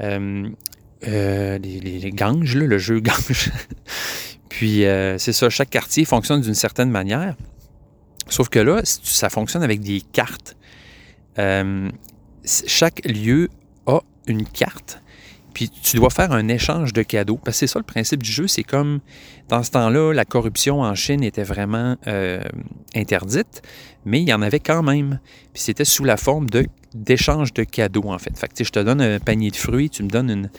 Euh, 0.00 0.48
euh, 1.08 1.58
les, 1.58 2.10
Ganges, 2.12 2.56
là, 2.56 2.66
le 2.66 2.78
jeu 2.78 3.00
Ganges. 3.00 3.50
puis, 4.48 4.84
euh, 4.84 5.18
c'est 5.18 5.32
ça, 5.32 5.50
chaque 5.50 5.70
quartier 5.70 6.04
fonctionne 6.04 6.40
d'une 6.40 6.54
certaine 6.54 6.90
manière. 6.90 7.36
Sauf 8.28 8.48
que 8.48 8.58
là, 8.58 8.80
ça 8.84 9.28
fonctionne 9.28 9.62
avec 9.62 9.80
des 9.80 10.00
cartes. 10.00 10.56
Euh, 11.38 11.90
chaque 12.44 13.04
lieu 13.04 13.48
a 13.86 14.00
une 14.26 14.44
carte 14.46 15.00
puis 15.52 15.70
tu 15.70 15.98
dois 15.98 16.10
faire 16.10 16.32
un 16.32 16.48
échange 16.48 16.92
de 16.92 17.02
cadeaux. 17.02 17.36
Parce 17.36 17.60
que 17.60 17.60
c'est 17.60 17.72
ça 17.72 17.78
le 17.78 17.84
principe 17.84 18.24
du 18.24 18.32
jeu. 18.32 18.48
C'est 18.48 18.64
comme 18.64 18.98
dans 19.48 19.62
ce 19.62 19.70
temps-là, 19.70 20.12
la 20.12 20.24
corruption 20.24 20.80
en 20.80 20.96
Chine 20.96 21.22
était 21.22 21.44
vraiment 21.44 21.96
interdite, 22.92 23.62
mais 24.04 24.20
il 24.20 24.28
y 24.28 24.34
en 24.34 24.42
avait 24.42 24.58
quand 24.58 24.82
même. 24.82 25.20
Puis 25.52 25.62
c'était 25.62 25.84
sous 25.84 26.02
la 26.02 26.16
forme 26.16 26.48
d'échange 26.92 27.52
de 27.54 27.62
cadeaux, 27.62 28.06
en 28.10 28.18
fait. 28.18 28.36
Fait 28.36 28.52
que 28.52 28.64
je 28.64 28.70
te 28.70 28.80
donne 28.80 29.00
un 29.00 29.20
panier 29.20 29.52
de 29.52 29.56
fruits, 29.56 29.90
tu 29.90 30.02
me 30.02 30.08
donnes 30.08 30.30
une, 30.30 30.50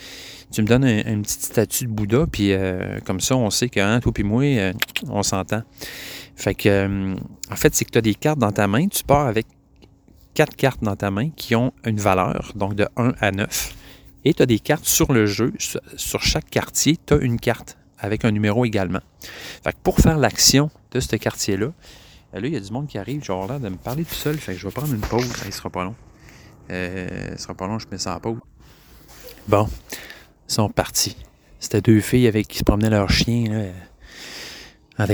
tu 0.51 0.61
me 0.61 0.67
donnes 0.67 0.85
un, 0.85 1.03
une 1.05 1.21
petite 1.21 1.41
statue 1.41 1.85
de 1.85 1.91
Bouddha, 1.91 2.25
puis 2.31 2.53
euh, 2.53 2.99
comme 3.05 3.19
ça, 3.19 3.35
on 3.35 3.49
sait 3.49 3.69
que 3.69 3.79
hein, 3.79 3.99
toi 3.99 4.11
et 4.15 4.23
moi, 4.23 4.43
euh, 4.43 4.73
on 5.09 5.23
s'entend. 5.23 5.63
Fait 6.35 6.55
que, 6.55 6.69
euh, 6.69 7.15
en 7.51 7.55
fait, 7.55 7.73
c'est 7.75 7.85
que 7.85 7.91
tu 7.91 7.97
as 7.97 8.01
des 8.01 8.15
cartes 8.15 8.39
dans 8.39 8.51
ta 8.51 8.67
main, 8.67 8.87
tu 8.87 9.03
pars 9.03 9.27
avec 9.27 9.47
quatre 10.33 10.55
cartes 10.55 10.83
dans 10.83 10.95
ta 10.95 11.11
main 11.11 11.29
qui 11.29 11.55
ont 11.55 11.71
une 11.85 11.97
valeur, 11.97 12.51
donc 12.55 12.75
de 12.75 12.87
1 12.97 13.13
à 13.19 13.31
9. 13.31 13.75
Et 14.25 14.33
tu 14.33 14.43
as 14.43 14.45
des 14.45 14.59
cartes 14.59 14.85
sur 14.85 15.13
le 15.13 15.25
jeu. 15.25 15.53
Sur 15.95 16.21
chaque 16.23 16.49
quartier, 16.49 16.97
tu 17.05 17.13
as 17.13 17.17
une 17.17 17.39
carte 17.39 17.77
avec 17.99 18.25
un 18.25 18.31
numéro 18.31 18.65
également. 18.65 18.99
Fait 19.63 19.71
que 19.71 19.77
pour 19.83 19.99
faire 19.99 20.17
l'action 20.17 20.69
de 20.91 20.99
ce 20.99 21.15
quartier-là, 21.15 21.67
là, 22.33 22.39
il 22.47 22.53
y 22.53 22.57
a 22.57 22.59
du 22.59 22.71
monde 22.71 22.87
qui 22.87 22.97
arrive. 22.97 23.23
J'ai 23.23 23.33
l'air 23.33 23.59
de 23.59 23.69
me 23.69 23.77
parler 23.77 24.03
tout 24.03 24.15
seul. 24.15 24.37
Fait 24.37 24.53
que 24.53 24.59
je 24.59 24.67
vais 24.67 24.73
prendre 24.73 24.93
une 24.93 24.99
pause. 24.99 25.31
Il 25.45 25.53
sera 25.53 25.69
pas 25.69 25.83
long. 25.83 25.95
Euh, 26.71 27.29
il 27.31 27.39
sera 27.39 27.53
pas 27.53 27.67
long, 27.67 27.79
je 27.79 27.85
mets 27.91 27.97
ça 27.97 28.15
en 28.15 28.19
pause. 28.19 28.39
Bon, 29.47 29.69
sont 30.47 30.69
partis. 30.69 31.15
C'était 31.59 31.81
deux 31.81 32.01
filles 32.01 32.27
avec 32.27 32.47
qui 32.47 32.59
se 32.59 32.63
promenaient 32.63 32.89
leur 32.89 33.09
chien. 33.09 33.45
Là. 33.49 35.03
En 35.03 35.07
tout 35.07 35.13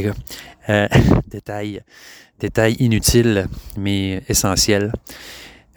euh, 0.70 0.88
détail, 1.28 1.82
détail 2.40 2.74
inutile, 2.80 3.48
mais 3.78 4.22
essentiel. 4.28 4.92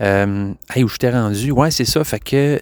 Euh, 0.00 0.52
hey, 0.74 0.84
où 0.84 0.88
je 0.88 0.96
t'ai 0.96 1.10
rendu? 1.10 1.50
Ouais, 1.50 1.70
c'est 1.70 1.84
ça. 1.84 2.02
Fait 2.04 2.18
que 2.18 2.60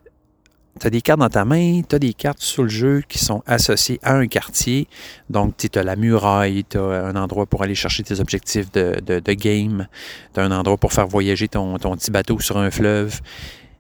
tu 0.81 0.87
as 0.87 0.91
des 0.91 1.01
cartes 1.01 1.21
dans 1.21 1.29
ta 1.29 1.45
main, 1.45 1.83
tu 1.87 1.95
as 1.95 1.99
des 1.99 2.15
cartes 2.15 2.41
sur 2.41 2.63
le 2.63 2.69
jeu 2.69 3.03
qui 3.09 3.19
sont 3.19 3.43
associées 3.47 3.99
à 4.03 4.15
un 4.15 4.27
quartier. 4.27 4.89
Donc, 5.31 5.57
tu 5.57 5.69
as 5.79 5.83
la 5.83 5.97
muraille, 5.97 6.65
tu 6.69 6.79
as 6.79 7.07
un 7.07 7.17
endroit 7.17 7.47
pour 7.47 7.63
aller 7.63 7.75
chercher 7.75 8.03
tes 8.03 8.21
objectifs 8.21 8.71
de, 8.73 9.01
de, 9.05 9.19
de 9.19 9.33
game, 9.33 9.87
tu 10.35 10.41
as 10.41 10.45
un 10.45 10.51
endroit 10.51 10.77
pour 10.77 10.93
faire 10.93 11.07
voyager 11.07 11.49
ton, 11.49 11.79
ton 11.79 11.97
petit 11.97 12.11
bateau 12.11 12.39
sur 12.41 12.59
un 12.59 12.71
fleuve, 12.71 13.21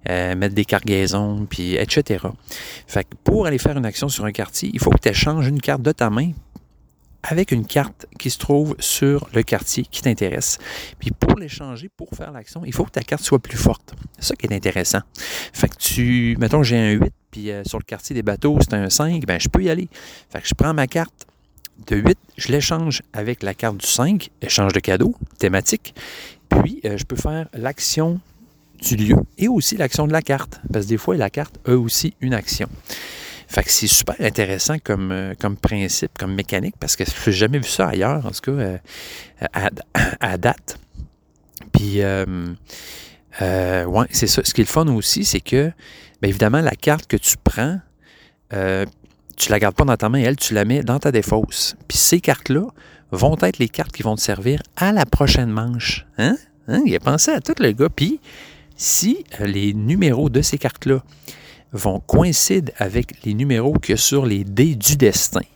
euh, 0.08 0.34
mettre 0.34 0.54
des 0.54 0.64
cargaisons, 0.64 1.46
puis 1.48 1.74
etc. 1.76 2.26
Fait 2.86 3.06
pour 3.24 3.46
aller 3.46 3.58
faire 3.58 3.76
une 3.76 3.86
action 3.86 4.08
sur 4.08 4.24
un 4.24 4.32
quartier, 4.32 4.70
il 4.72 4.80
faut 4.80 4.90
que 4.90 5.00
tu 5.00 5.08
échanges 5.08 5.46
une 5.46 5.60
carte 5.60 5.82
de 5.82 5.92
ta 5.92 6.10
main 6.10 6.32
avec 7.22 7.52
une 7.52 7.66
carte 7.66 8.06
qui 8.18 8.30
se 8.30 8.38
trouve 8.38 8.74
sur 8.78 9.28
le 9.32 9.42
quartier 9.42 9.84
qui 9.84 10.02
t'intéresse. 10.02 10.58
Puis 10.98 11.10
pour 11.12 11.38
l'échanger, 11.38 11.88
pour 11.88 12.10
faire 12.16 12.32
l'action, 12.32 12.64
il 12.64 12.72
faut 12.72 12.84
que 12.84 12.90
ta 12.90 13.02
carte 13.02 13.22
soit 13.22 13.38
plus 13.38 13.56
forte. 13.56 13.94
C'est 14.18 14.28
ça 14.28 14.36
qui 14.36 14.46
est 14.46 14.54
intéressant. 14.54 15.00
Fait 15.52 15.68
que 15.68 15.76
tu, 15.76 16.36
mettons, 16.38 16.62
j'ai 16.62 16.78
un 16.78 16.90
8, 16.92 17.12
puis 17.30 17.50
euh, 17.50 17.62
sur 17.64 17.78
le 17.78 17.84
quartier 17.84 18.14
des 18.14 18.22
bateaux, 18.22 18.58
c'est 18.60 18.74
un 18.74 18.90
5, 18.90 19.24
ben 19.24 19.38
je 19.40 19.48
peux 19.48 19.62
y 19.62 19.70
aller. 19.70 19.88
Fait 20.30 20.40
je 20.42 20.54
prends 20.54 20.74
ma 20.74 20.86
carte 20.86 21.26
de 21.86 21.96
8, 21.96 22.18
je 22.36 22.48
l'échange 22.52 23.02
avec 23.12 23.42
la 23.42 23.54
carte 23.54 23.76
du 23.76 23.86
5, 23.86 24.30
échange 24.40 24.72
de 24.72 24.80
cadeaux, 24.80 25.14
thématique. 25.38 25.94
Puis 26.48 26.80
euh, 26.84 26.96
je 26.98 27.04
peux 27.04 27.16
faire 27.16 27.48
l'action 27.54 28.20
du 28.82 28.96
lieu 28.96 29.16
et 29.38 29.48
aussi 29.48 29.76
l'action 29.76 30.06
de 30.06 30.12
la 30.12 30.22
carte. 30.22 30.60
Parce 30.72 30.84
que 30.84 30.90
des 30.90 30.96
fois, 30.98 31.16
la 31.16 31.30
carte 31.30 31.58
a 31.66 31.74
aussi 31.74 32.14
une 32.20 32.34
action. 32.34 32.68
Fait 33.52 33.62
que 33.62 33.70
c'est 33.70 33.86
super 33.86 34.14
intéressant 34.20 34.76
comme, 34.82 35.12
euh, 35.12 35.34
comme 35.38 35.58
principe, 35.58 36.16
comme 36.18 36.34
mécanique, 36.34 36.74
parce 36.80 36.96
que 36.96 37.04
je 37.04 37.30
n'ai 37.30 37.36
jamais 37.36 37.58
vu 37.58 37.68
ça 37.68 37.88
ailleurs, 37.88 38.24
en 38.24 38.30
tout 38.30 38.40
cas, 38.40 38.52
euh, 38.52 38.78
à, 40.20 40.38
date. 40.38 40.78
Puis, 41.70 42.00
euh, 42.00 42.24
ouais, 43.40 44.06
c'est 44.10 44.26
ça. 44.26 44.42
Ce 44.42 44.54
qui 44.54 44.62
est 44.62 44.64
le 44.64 44.70
fun 44.70 44.86
aussi, 44.88 45.26
c'est 45.26 45.40
que, 45.40 45.70
bien 46.22 46.30
évidemment, 46.30 46.62
la 46.62 46.74
carte 46.74 47.06
que 47.06 47.18
tu 47.18 47.36
prends, 47.42 47.78
tu 49.36 49.50
la 49.50 49.58
gardes 49.58 49.74
pas 49.74 49.84
dans 49.84 49.96
ta 49.96 50.08
main, 50.08 50.20
elle, 50.20 50.36
tu 50.36 50.54
la 50.54 50.64
mets 50.64 50.82
dans 50.82 50.98
ta 50.98 51.12
défausse. 51.12 51.76
Puis 51.88 51.98
ces 51.98 52.20
cartes-là 52.20 52.66
vont 53.10 53.36
être 53.42 53.58
les 53.58 53.68
cartes 53.68 53.92
qui 53.92 54.02
vont 54.02 54.16
te 54.16 54.22
servir 54.22 54.62
à 54.76 54.92
la 54.92 55.04
prochaine 55.04 55.50
manche. 55.50 56.06
Hein? 56.16 56.36
hein? 56.68 56.82
Il 56.86 56.96
a 56.96 57.00
pensé 57.00 57.30
à 57.30 57.40
tout 57.40 57.54
le 57.58 57.72
gars. 57.72 57.90
Puis, 57.94 58.18
si 58.82 59.24
les 59.38 59.74
numéros 59.74 60.28
de 60.28 60.42
ces 60.42 60.58
cartes-là 60.58 61.04
vont 61.72 62.00
coïncider 62.00 62.72
avec 62.78 63.24
les 63.24 63.32
numéros 63.32 63.76
a 63.88 63.96
sur 63.96 64.26
les 64.26 64.42
dés 64.42 64.74
du 64.74 64.96
destin. 64.96 65.46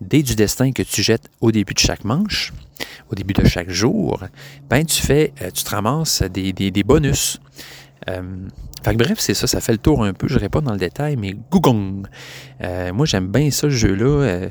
Dés 0.00 0.24
du 0.24 0.34
destin 0.34 0.72
que 0.72 0.82
tu 0.82 1.00
jettes 1.00 1.30
au 1.40 1.52
début 1.52 1.74
de 1.74 1.78
chaque 1.78 2.04
manche, 2.04 2.52
au 3.08 3.14
début 3.14 3.34
de 3.34 3.46
chaque 3.46 3.70
jour, 3.70 4.20
ben 4.68 4.84
tu 4.84 5.00
fais, 5.00 5.32
euh, 5.42 5.50
tu 5.52 5.62
te 5.62 5.70
ramasses 5.70 6.22
des, 6.24 6.82
bonus. 6.84 7.38
Euh, 8.10 8.22
bref, 8.84 9.20
c'est 9.20 9.34
ça, 9.34 9.46
ça 9.46 9.60
fait 9.60 9.72
le 9.72 9.78
tour 9.78 10.02
un 10.02 10.12
peu. 10.12 10.26
Je 10.26 10.34
n'irai 10.34 10.48
pas 10.48 10.60
dans 10.60 10.72
le 10.72 10.78
détail, 10.78 11.14
mais 11.16 11.36
gougong. 11.52 12.08
Euh, 12.62 12.92
moi, 12.92 13.06
j'aime 13.06 13.28
bien 13.28 13.52
ce 13.52 13.70
jeu-là. 13.70 14.48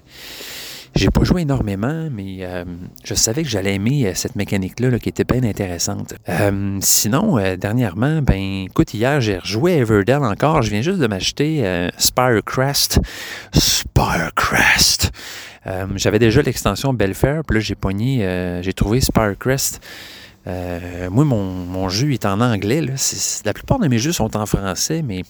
J'ai 0.93 1.09
pas 1.09 1.23
joué 1.23 1.43
énormément, 1.43 2.09
mais 2.11 2.39
euh, 2.41 2.65
je 3.03 3.13
savais 3.13 3.43
que 3.43 3.49
j'allais 3.49 3.75
aimer 3.75 4.07
euh, 4.07 4.11
cette 4.13 4.35
mécanique-là 4.35 4.99
qui 4.99 5.07
était 5.07 5.23
bien 5.23 5.41
intéressante. 5.43 6.13
Euh, 6.27 6.79
sinon, 6.81 7.37
dernièrement, 7.57 8.21
ben 8.21 8.65
écoute, 8.65 8.93
hier 8.93 9.21
j'ai 9.21 9.37
rejoué 9.37 9.77
Everdell 9.77 10.23
encore. 10.23 10.61
Je 10.61 10.69
viens 10.69 10.81
juste 10.81 10.99
de 10.99 11.07
m'acheter 11.07 11.89
Spirecrest. 11.97 12.99
Spirecrest. 13.53 15.11
J'avais 15.95 16.19
déjà 16.19 16.41
l'extension 16.41 16.93
Belfair, 16.93 17.43
puis 17.47 17.57
là 17.57 17.61
j'ai 17.61 17.75
pogné, 17.75 18.59
j'ai 18.61 18.73
trouvé 18.73 18.99
Spirecrest. 18.99 19.79
moi, 20.45 21.23
mon, 21.25 21.89
jeu 21.89 22.11
est 22.11 22.25
en 22.25 22.41
anglais. 22.41 22.81
La 23.45 23.53
plupart 23.53 23.79
de 23.79 23.87
mes 23.87 23.97
jeux 23.97 24.11
sont 24.11 24.35
en 24.35 24.45
français, 24.45 25.01
mais 25.03 25.23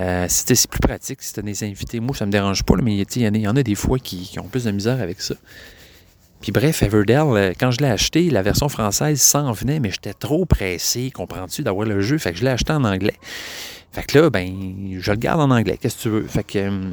euh, 0.00 0.26
c'est 0.28 0.70
plus 0.70 0.80
pratique 0.80 1.20
si 1.20 1.34
tu 1.34 1.40
as 1.40 1.42
des 1.42 1.64
invités. 1.64 2.00
Moi, 2.00 2.16
ça 2.16 2.24
me 2.24 2.32
dérange 2.32 2.62
pas, 2.62 2.74
mais 2.82 2.96
il 2.96 3.22
y, 3.22 3.48
en 3.48 3.56
a 3.56 3.62
des 3.62 3.74
fois 3.74 3.98
qui, 3.98 4.38
ont 4.38 4.48
plus 4.48 4.64
de 4.64 4.70
misère 4.70 5.00
avec 5.00 5.20
ça. 5.20 5.34
Puis 6.40 6.52
bref, 6.52 6.82
Everdell, 6.82 7.18
euh, 7.18 7.52
quand 7.58 7.70
je 7.70 7.80
l'ai 7.80 7.90
acheté, 7.90 8.30
la 8.30 8.40
version 8.40 8.70
française 8.70 9.20
s'en 9.20 9.52
venait, 9.52 9.78
mais 9.78 9.90
j'étais 9.90 10.14
trop 10.14 10.46
pressé, 10.46 11.10
comprends-tu, 11.10 11.62
d'avoir 11.62 11.86
le 11.86 12.00
jeu. 12.00 12.16
Fait 12.16 12.32
que 12.32 12.38
je 12.38 12.44
l'ai 12.44 12.50
acheté 12.50 12.72
en 12.72 12.84
anglais. 12.84 13.16
Fait 13.92 14.04
que 14.04 14.18
là, 14.18 14.30
ben, 14.30 14.98
je 14.98 15.10
le 15.10 15.18
garde 15.18 15.40
en 15.40 15.50
anglais. 15.50 15.76
Qu'est-ce 15.78 15.96
que 15.98 16.02
tu 16.02 16.08
veux? 16.08 16.22
Fait 16.22 16.44
que 16.44 16.58
euh, 16.58 16.90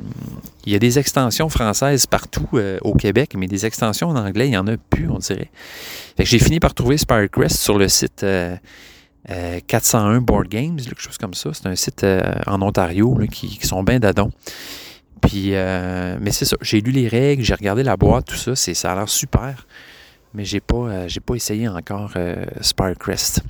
il 0.65 0.73
y 0.73 0.75
a 0.75 0.79
des 0.79 0.99
extensions 0.99 1.47
françaises 1.47 2.07
partout 2.07 2.49
au 2.81 2.93
Québec, 2.95 3.35
mais 3.37 3.47
des 3.47 3.65
extensions 3.65 4.09
en 4.09 4.17
anglais, 4.17 4.47
il 4.47 4.51
n'y 4.51 4.57
en 4.57 4.67
a 4.67 4.75
plus, 4.75 5.07
on 5.07 5.19
dirait. 5.19 5.49
Fait 6.17 6.23
que 6.23 6.29
j'ai 6.29 6.39
fini 6.39 6.59
par 6.59 6.73
trouver 6.73 6.97
Spirecrest 6.97 7.55
sur 7.55 7.77
le 7.77 7.87
site 7.87 8.25
401 8.25 8.59
euh, 9.29 10.19
Board 10.19 10.47
Games, 10.47 10.77
quelque 10.77 11.01
chose 11.01 11.17
comme 11.17 11.33
ça. 11.33 11.51
C'est 11.53 11.67
un 11.67 11.75
site 11.75 12.03
euh, 12.03 12.21
en 12.45 12.61
Ontario 12.61 13.17
qui, 13.31 13.59
sont 13.65 13.83
bien 13.83 13.99
d'adon. 13.99 14.31
Puis, 15.21 15.49
euh, 15.53 16.17
mais 16.21 16.31
c'est 16.31 16.45
ça. 16.45 16.57
J'ai 16.61 16.81
lu 16.81 16.91
les 16.91 17.07
règles, 17.07 17.43
j'ai 17.43 17.55
regardé 17.55 17.83
la 17.83 17.97
boîte, 17.97 18.27
tout 18.27 18.35
ça. 18.35 18.55
C'est, 18.55 18.73
ça 18.73 18.93
a 18.93 18.95
l'air 18.95 19.09
super. 19.09 19.67
Mais 20.33 20.45
j'ai 20.45 20.59
pas, 20.59 21.07
j'ai 21.07 21.19
pas 21.19 21.35
essayé 21.35 21.67
encore 21.67 22.13
Spirecrest. 22.61 23.41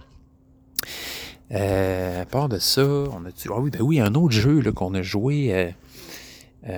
à 1.52 2.26
part 2.30 2.48
de 2.50 2.60
ça, 2.60 2.84
on 2.84 3.26
a 3.26 3.30
ah 3.50 3.60
oui, 3.60 3.72
ben 3.72 3.82
oui, 3.82 4.00
un 4.00 4.14
autre 4.14 4.34
jeu 4.34 4.62
qu'on 4.72 4.94
a 4.94 5.02
joué 5.02 5.74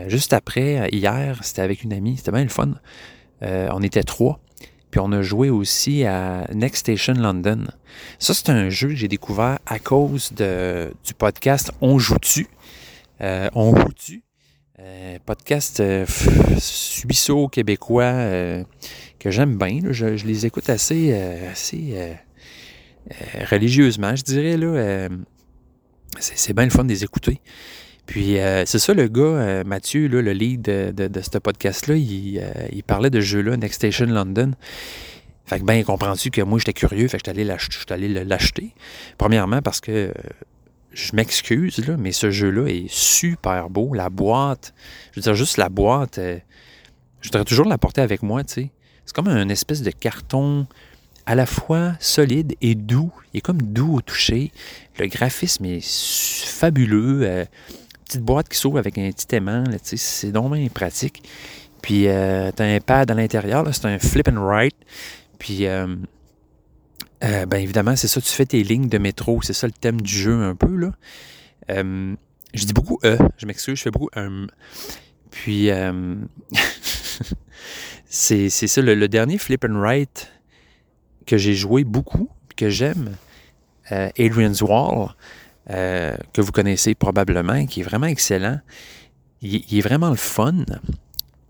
juste 0.07 0.33
après, 0.33 0.89
hier, 0.91 1.39
c'était 1.43 1.61
avec 1.61 1.83
une 1.83 1.93
amie, 1.93 2.17
c'était 2.17 2.31
bien 2.31 2.43
le 2.43 2.49
fun. 2.49 2.71
on 3.41 3.83
était 3.83 4.03
trois. 4.03 4.39
Puis 4.91 4.99
on 4.99 5.11
a 5.11 5.21
joué 5.21 5.49
aussi 5.49 6.03
à 6.03 6.47
Next 6.53 6.79
Station 6.79 7.13
London. 7.13 7.65
Ça, 8.17 8.33
c'est 8.33 8.49
un 8.49 8.69
jeu 8.69 8.89
que 8.89 8.95
j'ai 8.95 9.07
découvert 9.07 9.59
à 9.65 9.79
cause 9.79 10.33
de, 10.33 10.91
du 11.05 11.13
podcast 11.13 11.71
On 11.81 11.99
joue-tu. 11.99 12.47
Euh, 13.21 13.49
on 13.53 13.75
joue-tu. 13.75 14.23
Euh, 14.79 15.19
podcast 15.25 15.81
euh, 15.81 16.05
suisseau-québécois 16.57 18.13
que 19.19 19.29
j'aime 19.29 19.57
bien. 19.57 19.79
Je, 19.91 20.05
les 20.25 20.45
écoute 20.45 20.69
assez, 20.69 21.13
assez 21.51 22.17
religieusement, 23.51 24.15
je 24.15 24.23
dirais. 24.23 24.57
C'est, 26.19 26.53
bien 26.53 26.65
le 26.65 26.71
fun 26.71 26.83
de 26.83 26.89
les 26.89 27.03
écouter. 27.03 27.41
Puis 28.09 28.39
euh, 28.39 28.63
c'est 28.65 28.79
ça, 28.79 28.95
le 28.95 29.07
gars, 29.07 29.21
euh, 29.21 29.63
Mathieu, 29.63 30.07
le 30.07 30.21
lead 30.31 30.63
de, 30.63 31.07
de, 31.07 31.21
ce 31.21 31.37
podcast-là, 31.37 31.93
il, 31.95 32.39
euh, 32.41 32.81
parlait 32.87 33.11
de 33.11 33.21
jeu-là, 33.21 33.55
Next 33.55 33.75
Station 33.75 34.07
London. 34.07 34.53
Fait 35.45 35.59
que 35.59 35.63
ben, 35.63 35.83
comprends-tu 35.83 36.31
que 36.31 36.41
moi, 36.41 36.57
j'étais 36.57 36.73
curieux, 36.73 37.07
fait 37.07 37.19
que 37.19 37.31
j'étais 37.31 37.91
allé 37.91 38.23
l'acheter. 38.25 38.73
Premièrement, 39.19 39.61
parce 39.61 39.79
que 39.79 40.11
je 40.91 41.15
m'excuse, 41.15 41.85
là, 41.85 41.97
mais 41.99 42.11
ce 42.11 42.31
jeu-là 42.31 42.65
est 42.65 42.91
super 42.91 43.69
beau. 43.69 43.93
La 43.93 44.09
boîte, 44.09 44.73
je 45.11 45.19
veux 45.19 45.23
dire, 45.23 45.35
juste 45.35 45.57
la 45.57 45.69
boîte, 45.69 46.19
je 46.19 47.27
voudrais 47.27 47.45
toujours 47.45 47.67
la 47.67 47.77
porter 47.77 48.01
avec 48.01 48.23
moi, 48.23 48.43
tu 48.43 48.53
sais. 48.53 48.71
C'est 49.05 49.13
comme 49.13 49.27
un 49.27 49.49
espèce 49.49 49.83
de 49.83 49.91
carton 49.91 50.65
à 51.27 51.35
la 51.35 51.45
fois 51.45 51.93
solide 51.99 52.55
et 52.61 52.73
doux. 52.73 53.11
Il 53.35 53.37
est 53.37 53.41
comme 53.41 53.61
doux 53.61 53.97
au 53.97 54.01
toucher. 54.01 54.51
Le 54.97 55.05
graphisme 55.05 55.65
est 55.65 55.85
fabuleux 55.85 57.45
petite 58.09 58.23
boîte 58.23 58.49
qui 58.49 58.57
s'ouvre 58.57 58.79
avec 58.79 58.97
un 58.97 59.11
petit 59.11 59.35
aimant. 59.35 59.63
C'est 59.83 60.31
donc 60.31 60.51
bien 60.51 60.67
pratique. 60.69 61.21
Puis, 61.83 62.07
euh, 62.07 62.51
tu 62.55 62.63
as 62.63 62.65
un 62.65 62.79
pad 62.79 63.11
à 63.11 63.13
l'intérieur. 63.13 63.63
C'est 63.71 63.85
un 63.85 63.99
flip 63.99 64.27
and 64.27 64.43
write. 64.43 64.75
Puis, 65.37 65.67
euh, 65.67 65.95
euh, 67.23 67.45
ben 67.45 67.57
évidemment, 67.57 67.95
c'est 67.95 68.07
ça. 68.07 68.19
Tu 68.19 68.29
fais 68.29 68.47
tes 68.47 68.63
lignes 68.63 68.89
de 68.89 68.97
métro. 68.97 69.43
C'est 69.43 69.53
ça 69.53 69.67
le 69.67 69.73
thème 69.73 70.01
du 70.01 70.11
jeu 70.11 70.41
un 70.41 70.55
peu. 70.55 70.75
Là. 70.75 70.91
je 71.69 72.65
dis 72.65 72.73
beaucoup 72.73 72.97
E. 73.05 73.15
Je 73.37 73.45
m'excuse. 73.45 73.77
Je 73.77 73.83
fais 73.83 73.91
beaucoup 73.91 74.09
um. 74.15 74.47
Puis, 75.29 75.69
c'est 78.05 78.49
ça. 78.49 78.81
Le, 78.81 79.07
dernier 79.07 79.37
flip 79.37 79.63
and 79.65 79.79
write 79.79 80.31
que 81.27 81.37
j'ai 81.37 81.53
joué 81.53 81.83
beaucoup, 81.83 82.31
que 82.55 82.69
j'aime, 82.69 83.15
Adrian's 83.91 84.63
Wall. 84.63 85.09
Euh, 85.71 86.15
que 86.33 86.41
vous 86.41 86.51
connaissez 86.51 86.95
probablement, 86.95 87.65
qui 87.67 87.81
est 87.81 87.83
vraiment 87.83 88.07
excellent. 88.07 88.59
Il, 89.41 89.77
est 89.77 89.81
vraiment 89.81 90.09
le 90.09 90.15
fun. 90.15 90.65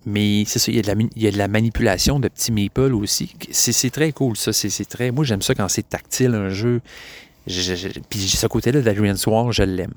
Mais 0.06 0.44
c'est 0.46 0.60
ça, 0.60 0.72
il 0.72 0.76
y, 0.76 1.28
a 1.28 1.32
de 1.32 1.38
la, 1.38 1.48
manipulation 1.48 2.20
de 2.20 2.28
petits 2.28 2.52
meeples 2.52 2.94
aussi. 2.94 3.34
C'est 3.52 3.90
très 3.90 4.12
cool, 4.12 4.36
ça. 4.36 4.54
C'est 4.54 4.86
très. 4.86 5.12
Moi, 5.12 5.24
j'aime 5.24 5.42
ça 5.42 5.56
quand 5.56 5.68
c'est 5.70 5.88
tactile, 5.88 6.36
un 6.36 6.50
jeu. 6.50 6.82
puis 7.46 8.20
ce 8.20 8.48
côté-là 8.48 8.82
d'Adrian 8.82 9.16
Soir, 9.16 9.52
je 9.52 9.64
l'aime. 9.64 9.94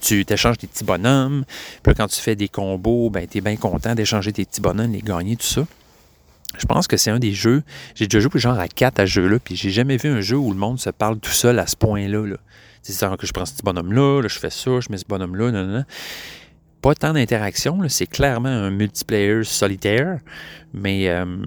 Tu 0.00 0.24
t'échanges 0.24 0.58
des 0.58 0.66
petits 0.66 0.84
bonhommes. 0.84 1.44
Puis 1.82 1.94
quand 1.94 2.08
tu 2.08 2.20
fais 2.20 2.36
des 2.36 2.48
combos, 2.48 3.10
ben, 3.10 3.26
tu 3.26 3.38
es 3.38 3.40
bien 3.40 3.56
content 3.56 3.94
d'échanger 3.94 4.32
tes 4.32 4.44
petits 4.44 4.60
bonhommes, 4.60 4.92
les 4.92 5.02
gagner, 5.02 5.36
tout 5.36 5.46
ça. 5.46 5.66
Je 6.58 6.66
pense 6.66 6.86
que 6.86 6.96
c'est 6.96 7.10
un 7.10 7.18
des 7.18 7.32
jeux. 7.32 7.62
J'ai 7.94 8.06
déjà 8.06 8.20
joué 8.20 8.40
genre 8.40 8.58
à 8.58 8.68
4 8.68 9.00
à 9.00 9.06
ce 9.06 9.12
jeu-là, 9.12 9.38
puis 9.38 9.54
j'ai 9.54 9.70
jamais 9.70 9.96
vu 9.96 10.08
un 10.08 10.20
jeu 10.20 10.36
où 10.36 10.50
le 10.50 10.58
monde 10.58 10.80
se 10.80 10.90
parle 10.90 11.18
tout 11.18 11.30
seul 11.30 11.58
à 11.58 11.66
ce 11.66 11.76
point-là. 11.76 12.26
Là. 12.26 12.36
C'est 12.82 13.16
que 13.16 13.26
je 13.26 13.32
prends 13.32 13.46
ce 13.46 13.62
bonhomme-là, 13.62 14.22
je 14.26 14.38
fais 14.38 14.50
ça, 14.50 14.80
je 14.80 14.88
mets 14.90 14.98
ce 14.98 15.04
bonhomme-là, 15.06 15.50
non, 15.50 15.64
non. 15.64 15.84
Pas 16.80 16.94
tant 16.94 17.12
d'interaction, 17.12 17.80
c'est 17.88 18.06
clairement 18.06 18.48
un 18.48 18.70
multiplayer 18.70 19.42
solitaire, 19.42 20.20
mais 20.72 21.08
euh, 21.08 21.46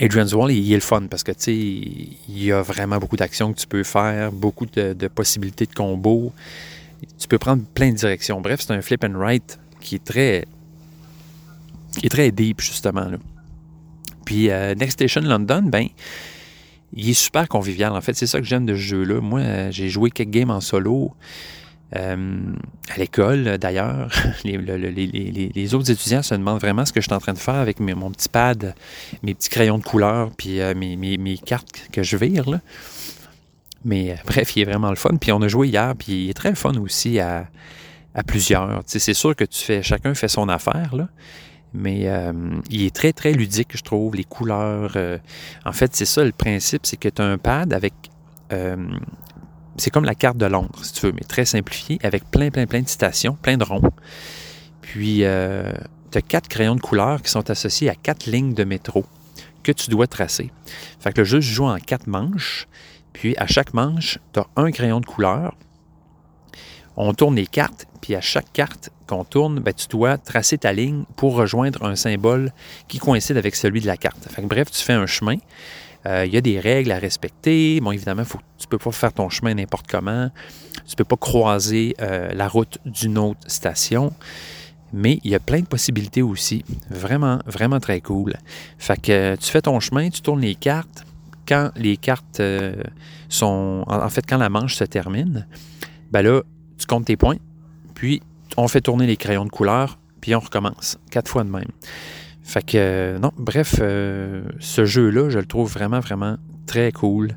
Adrian's 0.00 0.32
Wall, 0.32 0.52
il, 0.52 0.72
est 0.72 0.76
le 0.76 0.80
fun 0.80 1.06
parce 1.10 1.22
que, 1.22 1.32
tu 1.32 1.40
sais, 1.40 1.54
il 1.54 2.44
y 2.44 2.52
a 2.52 2.62
vraiment 2.62 2.98
beaucoup 2.98 3.16
d'actions 3.16 3.52
que 3.52 3.58
tu 3.58 3.66
peux 3.66 3.82
faire, 3.82 4.30
beaucoup 4.30 4.66
de, 4.66 5.08
possibilités 5.08 5.66
de 5.66 5.74
combos. 5.74 6.32
Tu 7.18 7.28
peux 7.28 7.38
prendre 7.38 7.62
plein 7.74 7.90
de 7.90 7.96
directions. 7.96 8.40
Bref, 8.40 8.60
c'est 8.60 8.72
un 8.72 8.82
flip 8.82 9.04
and 9.04 9.18
write 9.18 9.58
qui 9.80 9.96
est 9.96 10.04
très, 10.04 10.44
qui 11.98 12.06
est 12.06 12.10
très 12.10 12.30
deep, 12.30 12.60
justement. 12.60 13.10
Puis 14.24 14.50
euh, 14.50 14.74
Next 14.74 14.92
Station 14.92 15.22
London, 15.22 15.62
ben, 15.62 15.88
il 16.92 17.10
est 17.10 17.14
super 17.14 17.48
convivial. 17.48 17.92
En 17.92 18.00
fait, 18.00 18.14
c'est 18.14 18.26
ça 18.26 18.38
que 18.38 18.46
j'aime 18.46 18.66
de 18.66 18.74
ce 18.74 18.80
jeu-là. 18.80 19.20
Moi, 19.20 19.40
euh, 19.40 19.70
j'ai 19.70 19.88
joué 19.88 20.10
quelques 20.10 20.30
games 20.30 20.50
en 20.50 20.60
solo. 20.60 21.12
Euh, 21.94 22.40
à 22.92 22.98
l'école, 22.98 23.58
d'ailleurs, 23.58 24.10
les, 24.44 25.74
autres 25.74 25.90
étudiants 25.90 26.22
se 26.22 26.34
demandent 26.34 26.60
vraiment 26.60 26.84
ce 26.84 26.92
que 26.92 27.00
je 27.00 27.06
suis 27.06 27.14
en 27.14 27.20
train 27.20 27.32
de 27.32 27.38
faire 27.38 27.54
avec 27.54 27.78
mon 27.78 28.10
petit 28.10 28.28
pad, 28.28 28.74
mes 29.22 29.34
petits 29.34 29.48
crayons 29.48 29.78
de 29.78 29.84
couleur, 29.84 30.30
puis 30.36 30.60
euh, 30.60 30.74
mes, 30.74 31.38
cartes 31.38 31.88
que 31.92 32.02
je 32.02 32.16
vire. 32.16 32.46
Mais 33.84 34.12
euh, 34.12 34.16
bref, 34.26 34.56
il 34.56 34.62
est 34.62 34.64
vraiment 34.64 34.90
le 34.90 34.96
fun. 34.96 35.16
Puis 35.20 35.30
on 35.30 35.40
a 35.42 35.48
joué 35.48 35.68
hier, 35.68 35.94
puis 35.96 36.24
il 36.24 36.30
est 36.30 36.34
très 36.34 36.56
fun 36.56 36.74
aussi 36.78 37.20
à, 37.20 37.46
à 38.14 38.22
plusieurs. 38.24 38.82
c'est 38.86 39.14
sûr 39.14 39.36
que 39.36 39.44
tu 39.44 39.62
fais, 39.62 39.82
chacun 39.82 40.14
fait 40.14 40.28
son 40.28 40.48
affaire, 40.48 40.94
là. 40.94 41.08
Mais 41.76 42.08
il 42.70 42.84
est 42.84 42.94
très, 42.94 43.12
très 43.12 43.32
ludique, 43.32 43.76
je 43.76 43.82
trouve, 43.82 44.16
les 44.16 44.24
couleurs. 44.24 44.96
en 45.64 45.72
fait, 45.72 45.94
c'est 45.94 46.06
ça 46.06 46.24
le 46.24 46.32
principe, 46.32 46.86
c'est 46.86 46.96
que 46.96 47.08
tu 47.08 47.20
as 47.20 47.26
un 47.26 47.38
pad 47.38 47.72
avec 47.72 47.92
c'est 49.78 49.90
comme 49.90 50.04
la 50.04 50.14
carte 50.14 50.36
de 50.36 50.46
Londres, 50.46 50.78
si 50.82 50.92
tu 50.92 51.06
veux, 51.06 51.12
mais 51.12 51.22
très 51.22 51.44
simplifiée, 51.44 51.98
avec 52.02 52.24
plein, 52.30 52.50
plein, 52.50 52.66
plein 52.66 52.80
de 52.80 52.88
citations, 52.88 53.36
plein 53.40 53.56
de 53.56 53.64
ronds. 53.64 53.90
Puis, 54.80 55.24
euh, 55.24 55.72
tu 56.10 56.18
as 56.18 56.22
quatre 56.22 56.48
crayons 56.48 56.76
de 56.76 56.80
couleur 56.80 57.22
qui 57.22 57.30
sont 57.30 57.50
associés 57.50 57.90
à 57.90 57.94
quatre 57.94 58.26
lignes 58.26 58.54
de 58.54 58.64
métro 58.64 59.04
que 59.62 59.72
tu 59.72 59.90
dois 59.90 60.06
tracer. 60.06 60.50
Fait 61.00 61.12
que 61.12 61.20
le 61.20 61.24
jeu 61.24 61.40
se 61.40 61.52
joue 61.52 61.66
en 61.66 61.78
quatre 61.78 62.06
manches. 62.06 62.68
Puis, 63.12 63.36
à 63.36 63.46
chaque 63.46 63.74
manche, 63.74 64.18
tu 64.32 64.40
as 64.40 64.46
un 64.56 64.70
crayon 64.70 65.00
de 65.00 65.06
couleur. 65.06 65.54
On 66.96 67.12
tourne 67.12 67.36
les 67.36 67.46
cartes, 67.46 67.86
puis 68.00 68.14
à 68.14 68.20
chaque 68.20 68.52
carte 68.52 68.90
qu'on 69.06 69.24
tourne, 69.24 69.60
ben, 69.60 69.74
tu 69.74 69.86
dois 69.88 70.18
tracer 70.18 70.58
ta 70.58 70.72
ligne 70.72 71.04
pour 71.16 71.34
rejoindre 71.34 71.84
un 71.84 71.96
symbole 71.96 72.52
qui 72.88 72.98
coïncide 72.98 73.36
avec 73.36 73.54
celui 73.54 73.80
de 73.80 73.86
la 73.86 73.96
carte. 73.96 74.28
Fait 74.30 74.42
bref, 74.42 74.70
tu 74.70 74.82
fais 74.82 74.94
un 74.94 75.06
chemin. 75.06 75.36
Euh, 76.06 76.24
il 76.24 76.32
y 76.32 76.36
a 76.36 76.40
des 76.40 76.60
règles 76.60 76.92
à 76.92 76.98
respecter. 76.98 77.80
Bon, 77.80 77.90
évidemment, 77.90 78.24
faut, 78.24 78.38
tu 78.58 78.66
ne 78.66 78.68
peux 78.68 78.78
pas 78.78 78.92
faire 78.92 79.12
ton 79.12 79.28
chemin 79.28 79.54
n'importe 79.54 79.86
comment. 79.88 80.30
Tu 80.86 80.92
ne 80.92 80.96
peux 80.96 81.04
pas 81.04 81.16
croiser 81.16 81.96
euh, 82.00 82.32
la 82.32 82.48
route 82.48 82.78
d'une 82.84 83.18
autre 83.18 83.40
station. 83.46 84.12
Mais 84.92 85.18
il 85.24 85.32
y 85.32 85.34
a 85.34 85.40
plein 85.40 85.60
de 85.60 85.66
possibilités 85.66 86.22
aussi. 86.22 86.64
Vraiment, 86.90 87.40
vraiment 87.46 87.80
très 87.80 88.00
cool. 88.00 88.34
Fait 88.78 89.00
que 89.00 89.12
euh, 89.12 89.36
tu 89.36 89.50
fais 89.50 89.62
ton 89.62 89.80
chemin, 89.80 90.08
tu 90.08 90.20
tournes 90.20 90.40
les 90.40 90.54
cartes. 90.54 91.04
Quand 91.46 91.70
les 91.76 91.96
cartes 91.96 92.42
sont. 93.28 93.84
En 93.86 94.08
fait, 94.08 94.24
quand 94.28 94.36
la 94.36 94.48
manche 94.48 94.74
se 94.74 94.82
termine, 94.82 95.46
ben 96.10 96.22
là, 96.22 96.42
tu 96.78 96.86
comptes 96.86 97.06
tes 97.06 97.16
points. 97.16 97.36
Puis, 97.94 98.22
on 98.56 98.68
fait 98.68 98.80
tourner 98.80 99.06
les 99.06 99.16
crayons 99.16 99.44
de 99.44 99.50
couleur. 99.50 99.98
Puis, 100.20 100.34
on 100.34 100.40
recommence. 100.40 100.98
Quatre 101.10 101.30
fois 101.30 101.44
de 101.44 101.50
même. 101.50 101.70
Fait 102.46 102.64
que, 102.64 102.76
euh, 102.76 103.18
non, 103.18 103.32
bref, 103.36 103.76
euh, 103.80 104.44
ce 104.60 104.84
jeu-là, 104.84 105.30
je 105.30 105.38
le 105.40 105.46
trouve 105.46 105.68
vraiment, 105.68 105.98
vraiment 105.98 106.36
très 106.66 106.92
cool. 106.92 107.32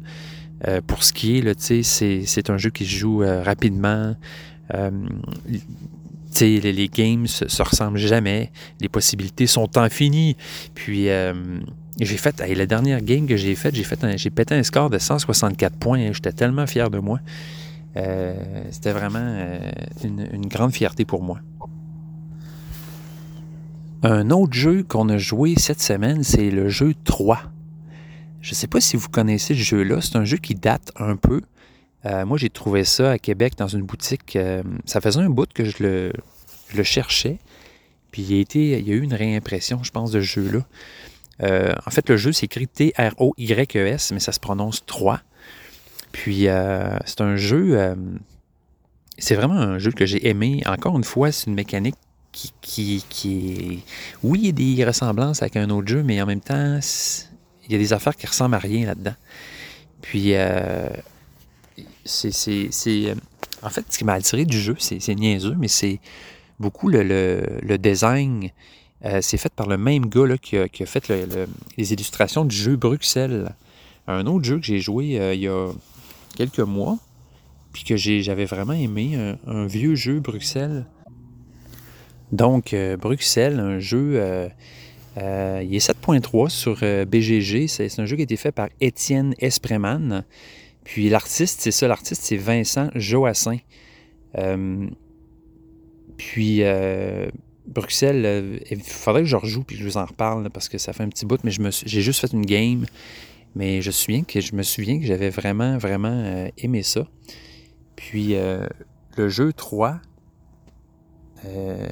Euh, 0.67 0.81
pour 0.85 1.03
ce 1.03 1.13
qui 1.13 1.39
est, 1.39 1.41
là, 1.41 1.53
c'est 1.57 2.49
un 2.51 2.57
jeu 2.59 2.69
qui 2.69 2.85
se 2.85 2.95
joue 2.95 3.23
rapidement. 3.43 4.15
Les, 6.41 6.61
les, 6.61 6.87
games 6.89 7.25
se, 7.25 7.47
se, 7.47 7.63
ressemblent 7.63 7.97
jamais. 7.97 8.51
Les 8.79 8.87
possibilités 8.87 9.47
sont 9.47 9.77
infinies. 9.77 10.37
Puis, 10.75 11.07
j'ai 11.99 12.17
fait, 12.17 12.39
la 12.39 12.65
dernière 12.67 13.01
game 13.01 13.25
que 13.25 13.35
j'ai 13.35 13.55
faite, 13.55 13.73
j'ai 13.73 13.83
fait 13.83 13.99
j'ai 14.15 14.29
pété 14.29 14.53
un 14.53 14.63
score 14.63 14.91
de 14.91 14.99
164 14.99 15.75
points. 15.77 16.11
J'étais 16.13 16.33
tellement 16.33 16.67
fier 16.67 16.91
de 16.91 16.99
moi. 16.99 17.19
C'était 17.95 18.91
vraiment 18.91 19.59
une 20.03 20.47
grande 20.47 20.73
fierté 20.73 21.05
pour 21.05 21.23
moi. 21.23 21.39
Un 24.01 24.29
autre 24.29 24.53
jeu 24.53 24.83
qu'on 24.83 25.09
a 25.09 25.17
joué 25.17 25.55
cette 25.57 25.81
semaine, 25.81 26.23
c'est 26.23 26.51
le 26.51 26.69
jeu 26.69 26.93
3. 27.03 27.41
Je 28.39 28.51
ne 28.51 28.55
sais 28.55 28.67
pas 28.67 28.79
si 28.79 28.95
vous 28.95 29.09
connaissez 29.09 29.53
ce 29.53 29.59
jeu-là. 29.59 29.99
C'est 29.99 30.15
un 30.15 30.23
jeu 30.23 30.37
qui 30.37 30.55
date 30.55 30.93
un 30.95 31.17
peu. 31.17 31.41
Euh, 32.05 32.25
moi, 32.25 32.37
j'ai 32.37 32.49
trouvé 32.49 32.85
ça 32.85 33.11
à 33.11 33.17
Québec 33.17 33.55
dans 33.57 33.67
une 33.67 33.81
boutique. 33.81 34.37
Euh, 34.37 34.63
ça 34.85 35.01
faisait 35.01 35.19
un 35.19 35.29
bout 35.29 35.51
que 35.51 35.65
je 35.65 35.83
le, 35.83 36.83
cherchais. 36.83 37.39
Puis 38.11 38.21
il 38.21 38.87
y, 38.87 38.91
a 38.91 38.95
eu 38.95 39.01
une 39.01 39.13
réimpression, 39.13 39.83
je 39.83 39.91
pense, 39.91 40.11
de 40.11 40.21
ce 40.21 40.25
jeu-là. 40.25 40.65
Euh, 41.43 41.73
en 41.85 41.91
fait, 41.91 42.07
le 42.07 42.15
jeu, 42.15 42.31
c'est 42.31 42.45
écrit 42.45 42.67
T-R-O-Y-E-S, 42.67 44.13
mais 44.13 44.19
ça 44.21 44.31
se 44.31 44.39
prononce 44.39 44.85
3. 44.85 45.19
Puis 46.11 46.47
c'est 47.05 47.21
un 47.21 47.35
jeu. 47.35 47.95
c'est 49.17 49.35
vraiment 49.35 49.55
un 49.55 49.79
jeu 49.79 49.91
que 49.91 50.05
j'ai 50.05 50.27
aimé. 50.27 50.61
Encore 50.65 50.97
une 50.97 51.03
fois, 51.03 51.31
c'est 51.31 51.47
une 51.47 51.55
mécanique 51.55 51.95
qui, 52.31 53.03
est. 53.25 53.79
Oui, 54.23 54.39
il 54.43 54.45
y 54.45 54.49
a 54.49 54.75
des 54.77 54.85
ressemblances 54.85 55.41
avec 55.41 55.55
un 55.55 55.69
autre 55.69 55.87
jeu, 55.87 56.03
mais 56.03 56.21
en 56.21 56.25
même 56.25 56.41
temps, 56.41 56.79
il 57.65 57.71
y 57.71 57.75
a 57.75 57.77
des 57.77 57.93
affaires 57.93 58.15
qui 58.15 58.27
ressemblent 58.27 58.55
à 58.55 58.59
rien 58.59 58.85
là-dedans. 58.87 59.15
Puis, 60.01 60.33
euh, 60.33 60.89
c'est. 62.05 62.69
Euh, 62.87 63.15
en 63.61 63.69
fait, 63.69 63.85
ce 63.89 63.97
qui 63.97 64.05
m'a 64.05 64.13
attiré 64.13 64.45
du 64.45 64.59
jeu, 64.59 64.75
c'est 64.79 65.15
niaiseux, 65.15 65.55
mais 65.57 65.67
c'est 65.67 65.99
beaucoup 66.59 66.89
le, 66.89 67.77
design. 67.77 68.49
Euh, 69.05 69.19
c'est 69.21 69.37
fait 69.37 69.53
par 69.53 69.67
le 69.67 69.77
même 69.77 70.07
gars 70.07 70.37
qui, 70.37 70.57
a, 70.57 70.67
fait 70.85 71.11
les 71.77 71.93
illustrations 71.93 72.45
du 72.45 72.55
jeu 72.55 72.75
Bruxelles. 72.75 73.53
Un 74.07 74.25
autre 74.25 74.45
jeu 74.45 74.59
que 74.59 74.65
j'ai 74.65 74.79
joué 74.79 75.19
il 75.33 75.41
y 75.41 75.47
a 75.47 75.69
quelques 76.35 76.59
mois, 76.59 76.97
puis 77.73 77.83
que 77.83 77.95
j'avais 77.97 78.45
vraiment 78.45 78.73
aimé, 78.73 79.35
un 79.45 79.65
vieux 79.67 79.95
jeu 79.95 80.19
Bruxelles 80.19 80.85
donc, 82.31 82.73
euh, 82.73 82.95
Bruxelles, 82.95 83.59
un 83.59 83.79
jeu, 83.79 84.13
euh, 84.15 84.49
euh, 85.17 85.63
il 85.63 85.75
est 85.75 85.79
7.3 85.79 86.49
sur 86.49 86.75
BGG. 87.07 87.67
C'est 87.67 87.99
un 87.99 88.05
jeu 88.05 88.15
qui 88.15 88.21
a 88.21 88.23
été 88.23 88.37
fait 88.37 88.51
par 88.51 88.69
Étienne 88.79 89.33
Espreman. 89.39 90.23
Puis 90.83 91.09
l'artiste, 91.09 91.61
c'est 91.61 91.71
ça, 91.71 91.87
l'artiste, 91.87 92.21
c'est 92.23 92.37
Vincent 92.37 92.89
Joassin. 92.95 93.57
puis 96.17 96.61
Bruxelles, 97.67 98.61
il 98.71 98.81
faudrait 98.81 99.21
que 99.21 99.27
je 99.27 99.35
rejoue 99.35 99.63
puis 99.63 99.75
je 99.75 99.83
vous 99.83 99.97
en 99.97 100.05
reparle 100.05 100.49
parce 100.49 100.69
que 100.69 100.77
ça 100.77 100.93
fait 100.93 101.03
un 101.03 101.09
petit 101.09 101.25
bout, 101.25 101.43
mais 101.43 101.51
j'ai 101.51 102.01
juste 102.01 102.19
fait 102.21 102.33
une 102.33 102.45
game. 102.45 102.85
Mais 103.55 103.81
je, 103.81 103.91
souviens 103.91 104.23
que, 104.23 104.41
je 104.41 104.55
me 104.55 104.63
souviens 104.63 104.99
que 104.99 105.05
j'avais 105.05 105.29
vraiment, 105.29 105.77
vraiment 105.77 106.47
aimé 106.57 106.83
ça. 106.83 107.07
Puis 107.95 108.35
le 108.35 109.29
jeu 109.29 109.53
3, 109.53 109.99
euh... 111.45 111.87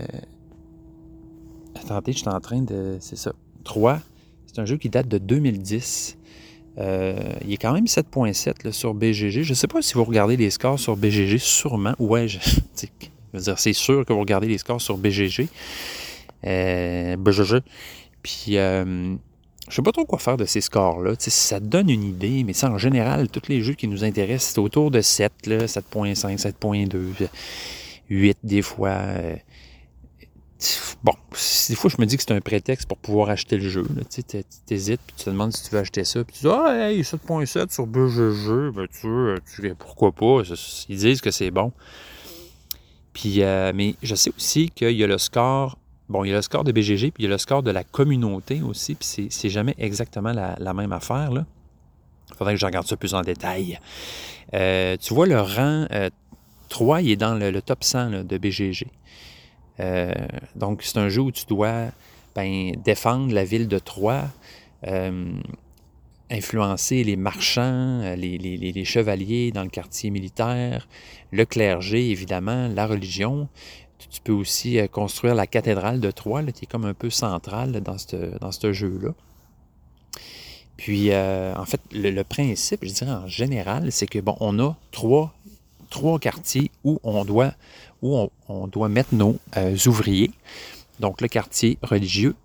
Attendez, 1.76 2.12
je 2.12 2.18
suis 2.18 2.28
en 2.28 2.40
train 2.40 2.62
de. 2.62 2.98
C'est 3.00 3.16
ça. 3.16 3.34
3. 3.64 4.00
C'est 4.46 4.60
un 4.60 4.66
jeu 4.66 4.78
qui 4.78 4.90
date 4.90 5.08
de 5.08 5.18
2010. 5.18 6.18
Euh, 6.80 7.16
il 7.46 7.54
est 7.54 7.58
quand 7.58 7.74
même 7.74 7.86
7.7 7.86 8.72
sur 8.72 8.94
BGG. 8.94 9.44
Je 9.44 9.50
ne 9.50 9.56
sais 9.56 9.68
pas 9.68 9.82
si 9.82 9.94
vous 9.94 10.04
regardez 10.04 10.38
les 10.38 10.50
scores 10.50 10.80
sur 10.80 10.96
BGG, 10.96 11.38
sûrement. 11.38 11.94
Ouais, 12.00 12.28
je, 12.28 12.40
veux 13.34 13.40
dire, 13.40 13.60
c'est 13.60 13.74
sûr 13.74 14.06
que 14.06 14.14
vous 14.14 14.20
regardez 14.20 14.48
les 14.48 14.58
scores 14.58 14.82
sur 14.82 14.98
BGG. 14.98 15.48
Euh, 16.46 17.18
BGG. 17.18 17.62
Puis, 18.22 18.58
euh, 18.58 19.16
je 19.68 19.76
sais 19.76 19.82
pas 19.82 19.92
trop 19.92 20.06
quoi 20.06 20.20
faire 20.20 20.38
de 20.38 20.46
ces 20.46 20.62
scores-là. 20.62 21.14
Ça 21.20 21.60
donne 21.60 21.90
une 21.90 22.04
idée, 22.04 22.44
mais 22.44 22.54
en 22.64 22.78
général, 22.78 23.30
tous 23.30 23.50
les 23.50 23.62
jeux 23.62 23.74
qui 23.74 23.88
nous 23.88 24.04
intéressent, 24.04 24.54
c'est 24.54 24.60
autour 24.60 24.92
de 24.92 25.02
7, 25.02 25.34
7.5, 25.46 26.40
7.2. 26.40 27.28
8 28.10 28.38
des 28.44 28.62
fois. 28.62 28.90
Euh, 28.90 29.36
bon, 31.04 31.14
des 31.70 31.76
fois, 31.76 31.90
je 31.90 32.02
me 32.02 32.06
dis 32.06 32.18
que 32.18 32.24
c'est 32.24 32.34
un 32.34 32.42
prétexte 32.42 32.88
pour 32.88 32.98
pouvoir 32.98 33.30
acheter 33.30 33.58
le 33.58 33.70
jeu. 33.70 33.86
Tu 34.10 34.44
hésites, 34.70 35.02
puis 35.06 35.16
tu 35.18 35.26
te 35.26 35.30
demandes 35.30 35.54
si 35.54 35.64
tu 35.64 35.72
veux 35.72 35.80
acheter 35.80 36.04
ça. 36.04 36.24
Puis 36.24 36.38
tu 36.38 36.48
dis, 36.48 36.52
ah, 36.52 36.90
hey, 36.90 37.02
7.7 37.02 37.74
sur 37.74 37.86
BGG, 37.86 38.74
ben, 38.74 38.88
tu, 38.88 39.62
tu 39.62 39.76
pourquoi 39.76 40.12
pas? 40.12 40.42
Ils 40.90 40.98
disent 40.98 41.22
que 41.22 41.32
c'est 41.32 41.52
bon. 41.52 41.72
Puis, 43.14 43.42
euh, 43.44 43.72
mais 43.74 43.96
je 44.04 44.16
sais 44.16 44.32
aussi 44.36 44.70
qu'il 44.70 44.92
y 44.92 45.04
a 45.04 45.08
le 45.08 45.18
score. 45.18 45.78
Bon, 46.10 46.24
il 46.24 46.30
y 46.30 46.32
a 46.32 46.36
le 46.36 46.42
score 46.42 46.64
de 46.64 46.72
BGG, 46.72 47.12
puis 47.12 47.24
il 47.24 47.24
y 47.24 47.28
a 47.28 47.30
le 47.30 47.38
score 47.38 47.64
de 47.64 47.72
la 47.72 47.84
communauté 47.84 48.62
aussi, 48.62 48.96
puis 48.96 49.28
c'est 49.30 49.50
jamais 49.50 49.76
exactement 49.78 50.32
la, 50.32 50.74
même 50.74 50.94
affaire. 50.94 51.32
Là. 51.32 51.46
Il 52.30 52.36
faudrait 52.36 52.54
que 52.54 52.60
je 52.60 52.66
regarde 52.66 52.88
ça 52.88 52.96
plus 52.96 53.14
en 53.14 53.22
détail. 53.22 53.80
Euh, 54.54 54.96
tu 54.98 55.14
vois 55.14 55.28
le 55.28 55.42
rang 55.42 55.86
3, 56.70 57.02
il 57.02 57.12
est 57.12 57.16
dans 57.16 57.36
le, 57.36 57.62
top 57.62 57.84
100 57.84 58.24
de 58.24 58.38
BGG. 58.38 58.88
Euh, 59.80 60.12
donc, 60.56 60.82
c'est 60.84 60.98
un 60.98 61.10
jeu 61.10 61.22
où 61.22 61.32
tu 61.32 61.46
dois 61.46 61.88
ben, 62.36 62.72
défendre 62.84 63.34
la 63.34 63.44
ville 63.44 63.68
de 63.68 63.80
Troyes, 63.80 64.30
euh, 64.88 65.32
influencer 66.30 67.04
les 67.04 67.16
marchands, 67.16 68.02
euh, 68.02 68.16
les, 68.16 68.86
chevaliers 68.86 69.52
dans 69.52 69.64
le 69.64 69.70
quartier 69.70 70.10
militaire, 70.10 70.88
le 71.32 71.46
clergé, 71.46 72.10
évidemment, 72.10 72.68
la 72.68 72.88
religion. 72.88 73.48
Tu, 73.98 74.22
peux 74.22 74.32
aussi 74.32 74.80
construire 74.92 75.36
la 75.36 75.48
cathédrale 75.48 76.00
de 76.00 76.12
Troyes, 76.12 76.44
qui 76.52 76.66
est 76.66 76.68
comme 76.68 76.86
un 76.86 76.94
peu 76.94 77.10
centrale 77.10 77.82
dans 77.82 78.52
ce 78.52 78.74
jeu-là. 78.74 79.10
Puis, 80.78 81.14
en 81.14 81.66
fait, 81.66 81.82
le, 81.92 82.22
principe, 82.24 82.86
je 82.86 82.94
dirais 82.94 83.12
en 83.12 83.28
général, 83.28 83.92
c'est 83.92 84.08
que, 84.08 84.20
on 84.40 84.60
a 84.60 84.76
trois 84.92 85.34
trois 85.90 86.20
quartiers 86.20 86.72
où 86.84 87.00
on 87.04 87.26
doit, 87.26 87.54
où 88.02 88.30
on, 88.48 88.68
doit 88.68 88.90
mettre 88.90 89.14
nos 89.14 89.38
euh, 89.58 89.76
ouvriers. 89.86 90.32
Donc 91.00 91.22
le 91.22 91.28
quartier 91.28 91.78
religieux, 91.82 92.36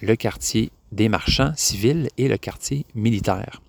le 0.00 0.16
quartier 0.16 0.70
des 0.92 1.08
marchands 1.08 1.52
civils 1.56 2.08
et 2.16 2.28
le 2.28 2.36
quartier 2.36 2.86
militaire. 2.94 3.60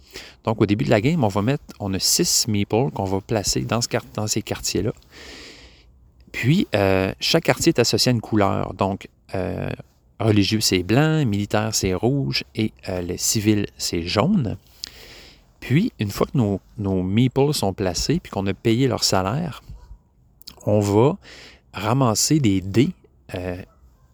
Donc 0.44 0.62
au 0.62 0.66
début 0.66 0.86
de 0.86 0.90
la 0.90 1.02
game, 1.02 1.24
on 1.24 1.28
va 1.28 1.42
mettre, 1.42 1.64
on 1.80 1.94
a 1.94 2.00
six 2.00 2.48
meeples 2.48 2.92
qu'on 2.94 3.06
va 3.06 3.22
placer 3.22 3.62
dans, 3.62 3.82
ce, 3.82 3.88
dans 4.14 4.28
ces 4.28 4.42
quartiers-là. 4.42 4.94
Puis, 6.32 6.68
euh, 6.76 7.14
chaque 7.20 7.46
quartier 7.46 7.70
est 7.70 7.80
associé 7.80 8.10
à 8.10 8.14
une 8.14 8.22
couleur. 8.22 8.74
Donc, 8.74 9.08
euh, 9.36 9.70
religieux, 10.20 10.62
c'est 10.62 10.84
blanc, 10.84 11.26
militaire, 11.26 11.74
c'est 11.74 11.94
rouge 11.94 12.44
et 12.56 12.72
euh, 12.90 13.02
les 13.02 13.18
civils, 13.18 13.68
c'est 13.78 14.04
jaune. 14.04 14.58
Puis, 15.60 15.92
une 16.00 16.12
fois 16.12 16.28
que 16.28 16.38
nos, 16.38 16.62
nos 16.78 17.02
meeples 17.02 17.54
sont 17.54 17.74
placés 17.74 18.20
puis 18.22 18.32
qu'on 18.32 18.46
a 18.48 18.54
payé 18.54 18.88
leur 18.88 19.04
salaire, 19.04 19.64
on 20.66 20.80
va 20.80 21.18
ramasser 21.74 22.40
des 22.40 22.62
dés 22.62 22.92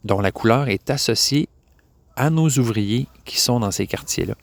dont 0.04 0.20
la 0.20 0.32
couleur 0.32 0.70
est 0.70 0.90
associée 0.90 1.48
à 2.16 2.30
nos 2.30 2.50
ouvriers 2.50 3.08
qui 3.26 3.40
sont 3.40 3.60
dans 3.60 3.72
ces 3.72 3.86
quartiers-là. 3.86 4.36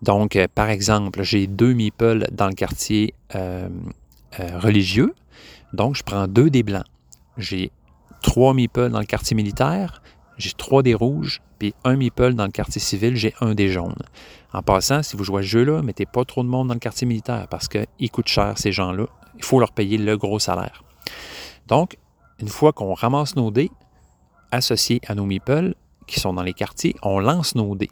Donc, 0.00 0.38
par 0.54 0.70
exemple, 0.70 1.22
j'ai 1.22 1.46
deux 1.46 1.74
meeples 1.74 2.26
dans 2.32 2.48
le 2.48 2.54
quartier 2.54 3.14
religieux. 4.38 5.14
Donc, 5.74 5.96
je 5.96 6.04
prends 6.04 6.28
deux 6.28 6.50
des 6.50 6.62
blancs. 6.62 6.86
J'ai 7.36 7.72
trois 8.22 8.54
meeples 8.54 8.90
dans 8.90 9.00
le 9.00 9.06
quartier 9.06 9.34
militaire, 9.34 10.02
j'ai 10.38 10.52
trois 10.52 10.82
des 10.82 10.94
rouges, 10.94 11.42
puis 11.58 11.74
un 11.84 11.96
meeple 11.96 12.34
dans 12.34 12.46
le 12.46 12.52
quartier 12.52 12.80
civil, 12.80 13.16
j'ai 13.16 13.34
un 13.40 13.54
des 13.54 13.68
jaunes. 13.68 14.02
En 14.52 14.62
passant, 14.62 15.02
si 15.02 15.16
vous 15.16 15.24
jouez 15.24 15.40
à 15.40 15.42
ce 15.42 15.48
jeu-là, 15.48 15.82
mettez 15.82 16.06
pas 16.06 16.24
trop 16.24 16.44
de 16.44 16.48
monde 16.48 16.68
dans 16.68 16.74
le 16.74 16.80
quartier 16.80 17.08
militaire 17.08 17.48
parce 17.48 17.68
qu'ils 17.68 18.10
coûtent 18.12 18.28
cher, 18.28 18.56
ces 18.56 18.70
gens-là. 18.70 19.06
Il 19.36 19.44
faut 19.44 19.58
leur 19.58 19.72
payer 19.72 19.98
le 19.98 20.16
gros 20.16 20.38
salaire. 20.38 20.84
Donc, 21.66 21.96
une 22.38 22.48
fois 22.48 22.72
qu'on 22.72 22.94
ramasse 22.94 23.34
nos 23.34 23.50
dés 23.50 23.70
associés 24.52 25.00
à 25.08 25.16
nos 25.16 25.26
meeples 25.26 25.74
qui 26.06 26.20
sont 26.20 26.34
dans 26.34 26.42
les 26.42 26.52
quartiers, 26.52 26.94
on 27.02 27.18
lance 27.18 27.56
nos 27.56 27.74
dés. 27.74 27.90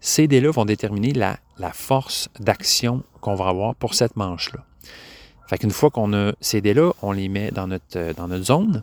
Ces 0.00 0.28
dés-là 0.28 0.50
vont 0.50 0.66
déterminer 0.66 1.12
la, 1.12 1.38
la 1.56 1.72
force 1.72 2.28
d'action 2.38 3.02
qu'on 3.22 3.34
va 3.34 3.48
avoir 3.48 3.74
pour 3.74 3.94
cette 3.94 4.16
manche-là. 4.16 4.64
Fait 5.48 5.58
qu'une 5.58 5.70
fois 5.70 5.90
qu'on 5.90 6.12
a 6.12 6.32
ces 6.40 6.60
dés-là, 6.60 6.92
on 7.02 7.12
les 7.12 7.28
met 7.28 7.50
dans 7.50 7.66
notre, 7.66 7.96
euh, 7.96 8.12
dans 8.12 8.28
notre 8.28 8.44
zone. 8.44 8.82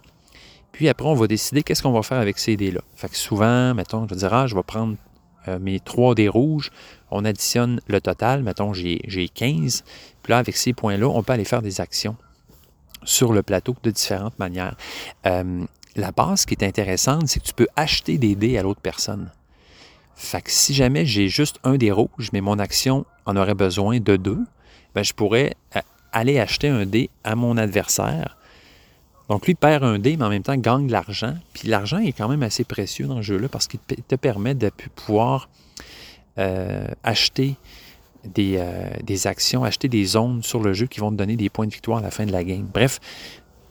Puis 0.71 0.89
après, 0.89 1.07
on 1.07 1.13
va 1.13 1.27
décider 1.27 1.63
qu'est-ce 1.63 1.83
qu'on 1.83 1.91
va 1.91 2.01
faire 2.01 2.17
avec 2.17 2.39
ces 2.39 2.57
dés-là. 2.57 2.81
Fait 2.95 3.07
que 3.07 3.15
souvent, 3.15 3.73
mettons, 3.73 4.07
je 4.07 4.15
vais 4.15 4.27
ah, 4.31 4.47
je 4.47 4.55
vais 4.55 4.63
prendre 4.63 4.95
euh, 5.47 5.59
mes 5.59 5.79
trois 5.79 6.15
dés 6.15 6.27
rouges, 6.27 6.71
on 7.11 7.23
additionne 7.23 7.79
le 7.87 8.01
total, 8.01 8.41
mettons, 8.41 8.73
j'ai 8.73 9.29
15. 9.33 9.83
Puis 10.23 10.31
là, 10.31 10.39
avec 10.39 10.57
ces 10.57 10.73
points-là, 10.73 11.07
on 11.07 11.21
peut 11.21 11.33
aller 11.33 11.45
faire 11.45 11.61
des 11.61 11.79
actions 11.81 12.17
sur 13.03 13.31
le 13.31 13.43
plateau 13.43 13.75
de 13.83 13.91
différentes 13.91 14.37
manières. 14.39 14.75
Euh, 15.27 15.63
la 15.95 16.11
base 16.11 16.45
qui 16.45 16.55
est 16.55 16.63
intéressante, 16.63 17.27
c'est 17.27 17.39
que 17.39 17.45
tu 17.45 17.53
peux 17.53 17.67
acheter 17.75 18.17
des 18.17 18.35
dés 18.35 18.57
à 18.57 18.63
l'autre 18.63 18.81
personne. 18.81 19.31
Fait 20.15 20.41
que 20.41 20.49
si 20.49 20.73
jamais 20.73 21.05
j'ai 21.05 21.29
juste 21.29 21.59
un 21.63 21.75
des 21.75 21.91
rouges, 21.91 22.31
mais 22.33 22.41
mon 22.41 22.57
action 22.57 23.05
en 23.25 23.37
aurait 23.37 23.53
besoin 23.53 23.99
de 23.99 24.15
deux, 24.15 24.43
ben 24.95 25.03
je 25.03 25.13
pourrais 25.13 25.53
aller 26.15 26.39
acheter 26.39 26.69
un 26.69 26.85
dé 26.85 27.09
à 27.23 27.35
mon 27.35 27.57
adversaire. 27.57 28.37
Donc, 29.29 29.45
lui 29.47 29.55
perd 29.55 29.83
un 29.83 29.99
dé, 29.99 30.17
mais 30.17 30.25
en 30.25 30.29
même 30.29 30.43
temps 30.43 30.55
gagne 30.55 30.87
de 30.87 30.91
l'argent. 30.91 31.35
Puis 31.53 31.67
l'argent 31.67 31.97
est 31.97 32.13
quand 32.13 32.29
même 32.29 32.41
assez 32.41 32.63
précieux 32.63 33.05
dans 33.05 33.17
le 33.17 33.21
jeu-là 33.21 33.49
parce 33.49 33.67
qu'il 33.67 33.79
te 33.79 34.15
permet 34.15 34.55
de 34.55 34.71
pouvoir 34.95 35.49
euh, 36.37 36.87
acheter 37.03 37.55
des, 38.23 38.55
euh, 38.57 38.89
des, 39.03 39.27
actions, 39.27 39.63
acheter 39.63 39.89
des 39.89 40.05
zones 40.05 40.41
sur 40.41 40.61
le 40.61 40.73
jeu 40.73 40.87
qui 40.87 40.99
vont 40.99 41.11
te 41.11 41.15
donner 41.15 41.35
des 41.35 41.49
points 41.49 41.67
de 41.67 41.73
victoire 41.73 41.99
à 41.99 42.01
la 42.01 42.11
fin 42.11 42.25
de 42.25 42.31
la 42.31 42.43
game. 42.43 42.67
Bref, 42.73 42.99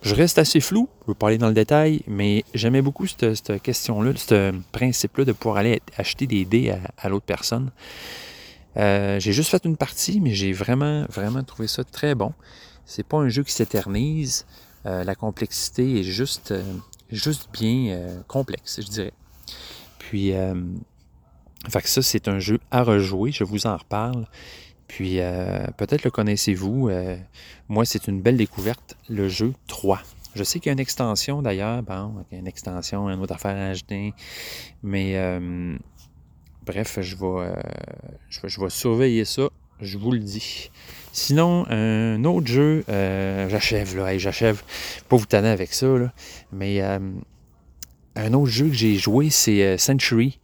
je 0.02 0.14
reste 0.14 0.38
assez 0.38 0.61
flou, 0.61 0.88
je 1.02 1.12
veux 1.12 1.14
parler 1.14 1.38
dans 1.38 1.48
le 1.48 1.54
détail, 1.54 2.02
mais 2.07 2.44
j'aimais 2.52 2.83
beaucoup 2.83 3.07
cette, 3.07 3.62
question-là, 3.62 4.12
ce 4.16 4.52
principe-là 4.72 5.24
de 5.24 5.33
pouvoir 5.33 5.57
aller 5.57 5.80
acheter 5.96 6.26
des 6.26 6.44
dés 6.44 6.74
à 6.98 7.09
l'autre 7.09 7.24
personne. 7.24 7.70
Euh, 8.76 9.20
j'ai 9.20 9.32
juste 9.32 9.50
fait 9.50 9.64
une 9.64 9.76
partie, 9.76 10.20
mais 10.20 10.34
j'ai 10.34 10.52
vraiment, 10.52 11.04
vraiment 11.08 11.42
trouvé 11.42 11.68
ça 11.68 11.84
très 11.84 12.14
bon. 12.14 12.32
C'est 12.84 13.06
pas 13.06 13.18
un 13.18 13.28
jeu 13.28 13.42
qui 13.42 13.52
s'éternise. 13.52 14.46
Euh, 14.87 15.04
la 15.04 15.14
complexité 15.14 16.00
est 16.00 16.02
juste, 16.02 16.50
euh, 16.50 16.62
juste 17.10 17.48
bien 17.52 18.22
complexe, 18.26 18.80
je 18.82 18.88
dirais. 18.88 19.12
Puis, 19.98 20.32
fait 21.68 21.80
que 21.80 21.88
ça, 21.88 22.02
c'est 22.02 22.28
un 22.28 22.38
jeu 22.38 22.58
à 22.70 22.82
rejouer. 22.82 23.32
Je 23.32 23.44
vous 23.44 23.66
en 23.66 23.76
reparle. 23.76 24.26
Puis, 24.87 25.18
peut-être 25.78 26.04
le 26.04 26.10
connaissez-vous. 26.10 26.90
moi, 27.68 27.84
c'est 27.84 28.06
une 28.08 28.20
belle 28.20 28.37
découverte, 28.37 28.96
le 29.08 29.28
jeu 29.28 29.54
3. 29.68 30.02
Je 30.34 30.42
sais 30.42 30.58
qu'il 30.58 30.66
y 30.66 30.70
a 30.70 30.72
une 30.72 30.80
extension 30.80 31.40
d'ailleurs. 31.40 31.82
Bon, 31.82 32.12
il 32.30 32.34
y 32.34 32.37
a 32.37 32.40
une 32.40 32.48
extension, 32.48 33.08
une 33.08 33.20
autre 33.20 33.34
affaire 33.34 33.56
à 33.56 33.70
acheter. 33.70 34.12
Mais 34.82 35.14
Bref, 36.66 36.98
je 37.03 37.16
vais, 37.16 37.27
euh, 37.27 37.55
je, 38.31 38.61
vais, 38.61 38.70
surveiller 38.70 39.24
ça, 39.24 39.48
je 39.81 39.98
vous 39.98 40.12
le 40.12 40.18
dis. 40.18 40.70
Sinon, 41.12 41.66
un 41.68 42.24
autre 42.24 42.46
jeu, 42.46 42.85
euh, 42.88 43.48
j'achève 43.50 43.96
là, 43.96 44.16
j'achève. 44.16 44.62
Pas 45.09 45.16
vous 45.16 45.27
tanner 45.27 45.48
avec 45.48 45.74
ça, 45.74 45.87
mais 46.53 46.81
euh, 46.81 46.98
un 48.16 48.33
autre 48.33 48.50
jeu 48.50 48.68
que 48.68 48.74
j'ai 48.74 48.96
joué, 48.96 49.29
c'est 49.29 49.77
Century. 49.77 50.40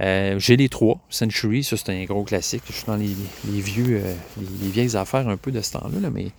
j'ai 0.00 0.56
les 0.56 0.68
trois. 0.68 1.00
Century, 1.08 1.62
ça 1.62 1.76
c'est 1.76 1.90
un 1.90 2.04
gros 2.04 2.24
classique. 2.24 2.64
Je 2.66 2.72
suis 2.72 2.86
dans 2.86 2.96
les, 2.96 3.14
vieux, 3.44 4.02
les, 4.38 4.70
vieilles 4.70 4.96
affaires 4.96 5.28
un 5.28 5.36
peu 5.36 5.52
de 5.52 5.60
ce 5.60 5.72
temps-là, 5.72 6.00
là, 6.00 6.10
mais 6.10 6.32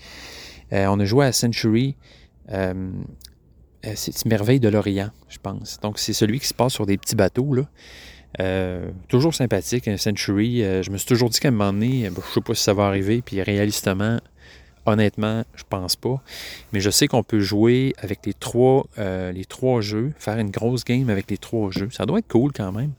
on 0.87 0.99
a 0.99 1.05
joué 1.05 1.25
à 1.25 1.31
Century. 1.31 1.95
c'est 2.49 4.25
Merveille 4.25 4.59
de 4.59 4.67
l'Orient, 4.67 5.11
je 5.29 5.37
pense. 5.37 5.79
Donc 5.79 5.99
c'est 5.99 6.13
celui 6.13 6.41
qui 6.41 6.47
se 6.47 6.53
passe 6.53 6.73
sur 6.73 6.85
des 6.85 6.97
petits 6.97 7.15
bateaux. 7.15 7.53
Là. 7.53 7.63
Euh, 8.39 8.89
toujours 9.09 9.35
sympathique, 9.35 9.87
un 9.87 9.97
Century. 9.97 10.63
Euh, 10.63 10.83
je 10.83 10.91
me 10.91 10.97
suis 10.97 11.07
toujours 11.07 11.29
dit 11.29 11.39
qu'à 11.39 11.49
un 11.49 11.51
moment 11.51 11.73
donné, 11.73 12.05
je 12.05 12.21
je 12.21 12.33
sais 12.33 12.41
pas 12.41 12.55
si 12.55 12.63
ça 12.63 12.73
va 12.73 12.85
arriver, 12.85 13.21
puis 13.21 13.41
réalistement, 13.41 14.19
honnêtement, 14.85 15.43
je 15.55 15.63
pense 15.69 15.95
pas. 15.95 16.21
Mais 16.71 16.79
je 16.79 16.89
sais 16.89 17.07
qu'on 17.07 17.23
peut 17.23 17.41
jouer 17.41 17.93
avec 17.97 18.25
les 18.25 18.33
trois, 18.33 18.87
euh, 18.97 19.31
les 19.31 19.45
trois 19.45 19.81
jeux, 19.81 20.13
faire 20.17 20.37
une 20.37 20.51
grosse 20.51 20.85
game 20.85 21.09
avec 21.09 21.29
les 21.29 21.37
trois 21.37 21.71
jeux. 21.71 21.89
Ça 21.91 22.05
doit 22.05 22.19
être 22.19 22.27
cool 22.29 22.51
quand 22.53 22.71
même. 22.71 22.93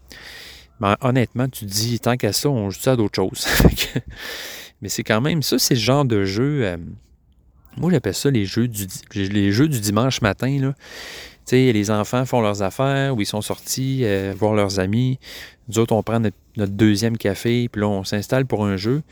Mais 0.80 0.94
honnêtement, 1.00 1.48
tu 1.48 1.64
te 1.64 1.70
dis, 1.70 1.98
tant 1.98 2.16
qu'à 2.16 2.32
ça, 2.32 2.50
on 2.50 2.70
joue 2.70 2.80
ça 2.80 2.92
à 2.92 2.96
d'autres 2.96 3.16
choses. 3.16 3.46
Mais 4.82 4.88
c'est 4.88 5.04
quand 5.04 5.20
même 5.20 5.42
ça, 5.42 5.58
c'est 5.58 5.74
le 5.74 5.80
genre 5.80 6.04
de 6.04 6.24
jeu. 6.24 6.76
moi, 7.76 7.90
j'appelle 7.90 8.14
ça 8.14 8.30
les 8.30 8.44
jeux 8.44 8.66
du, 8.66 8.86
les 9.14 9.52
jeux 9.52 9.68
du 9.68 9.78
dimanche 9.78 10.20
matin. 10.20 10.58
Là 10.60 10.74
les 11.50 11.90
enfants 11.90 12.24
font 12.24 12.40
leurs 12.40 12.62
affaires 12.62 13.16
ou 13.16 13.20
ils 13.20 13.26
sont 13.26 13.42
sortis 13.42 14.00
euh, 14.04 14.34
voir 14.36 14.54
leurs 14.54 14.78
amis. 14.78 15.18
Nous 15.68 15.78
autres, 15.78 15.94
on 15.94 16.02
prend 16.02 16.20
notre, 16.20 16.36
deuxième 16.56 17.16
café, 17.16 17.68
puis 17.68 17.82
on 17.82 18.04
s'installe 18.04 18.46
pour 18.46 18.64
un 18.64 18.76
jeu. 18.76 19.02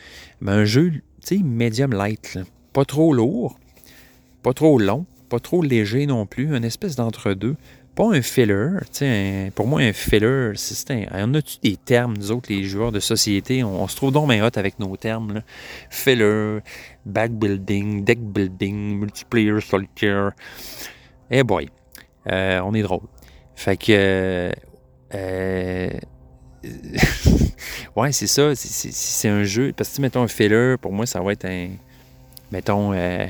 Mais 0.41 0.53
un 0.53 0.65
jeu, 0.65 0.91
tu 0.91 1.01
sais, 1.23 1.39
medium 1.43 1.93
light. 1.93 2.39
Pas 2.73 2.85
trop 2.85 3.13
lourd, 3.13 3.59
pas 4.43 4.53
trop 4.53 4.79
long, 4.79 5.07
pas 5.29 5.41
trop 5.41 5.63
léger 5.63 6.07
non 6.07 6.27
plus. 6.27 6.55
Une 6.55 6.65
espèce 6.65 6.97
d'entre-deux. 6.97 7.57
Pas 7.97 8.07
un 8.07 8.23
filler. 8.23 8.79
pour 9.55 9.67
moi, 9.67 9.81
un 9.81 9.93
filler, 9.93 10.53
c'est 10.55 10.91
un. 10.91 11.07
On 11.13 11.35
a-tu 11.35 11.59
des 11.63 11.77
termes, 11.77 12.17
nous 12.17 12.31
autres, 12.31 12.51
les 12.51 12.63
joueurs 12.63 12.93
de 12.93 13.01
société? 13.01 13.65
On, 13.65 13.87
se 13.89 13.97
trouve 13.97 14.13
donc 14.13 14.29
bien 14.29 14.47
hot 14.47 14.51
avec 14.55 14.79
nos 14.79 14.97
termes. 14.97 15.43
Filler, 15.91 16.61
backbuilding, 17.05 18.05
deck 18.05 18.21
building, 18.21 18.99
multiplayer 18.99 19.61
solitaire. 19.61 20.33
Eh 21.31 21.43
boy. 21.43 21.69
Euh, 22.29 22.61
on 22.65 22.75
est 22.75 22.83
drôle. 22.83 23.07
Fait 23.55 23.77
que. 23.77 24.53
Euh, 25.15 25.91
ouais, 27.97 28.13
c'est 28.13 28.27
ça. 28.27 28.53
C'est 28.55 29.29
un 29.29 29.45
jeu. 29.45 29.73
Parce 29.77 29.97
que, 29.97 30.03
mettons, 30.03 30.23
un 30.23 30.29
filler, 30.29 30.77
pour 30.81 30.93
moi, 30.93 31.07
ça 31.07 31.21
va 31.21 31.33
être 31.33 31.45
un. 31.45 31.71
Mettons. 32.53 32.93
Euh, 32.93 33.27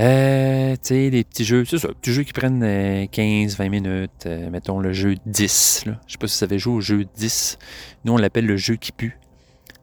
euh, 0.00 0.72
tu 0.72 0.78
sais, 0.82 1.10
des 1.10 1.22
petits 1.22 1.44
jeux, 1.44 1.64
c'est 1.64 1.78
ça, 1.78 1.86
des 1.86 1.94
petits 1.94 2.12
jeux 2.12 2.24
qui 2.24 2.32
prennent 2.32 2.64
15-20 2.64 3.68
minutes. 3.68 4.26
mettons 4.50 4.80
le 4.80 4.92
jeu 4.92 5.14
10. 5.24 5.84
Là. 5.86 6.00
Je 6.08 6.12
sais 6.12 6.18
pas 6.18 6.26
si 6.26 6.38
vous 6.38 6.44
avez 6.44 6.58
joué 6.58 6.74
au 6.74 6.80
jeu 6.80 7.06
10. 7.16 7.58
Nous, 8.04 8.12
on 8.12 8.16
l'appelle 8.16 8.46
le 8.46 8.56
jeu 8.56 8.74
qui 8.74 8.90
pue. 8.90 9.16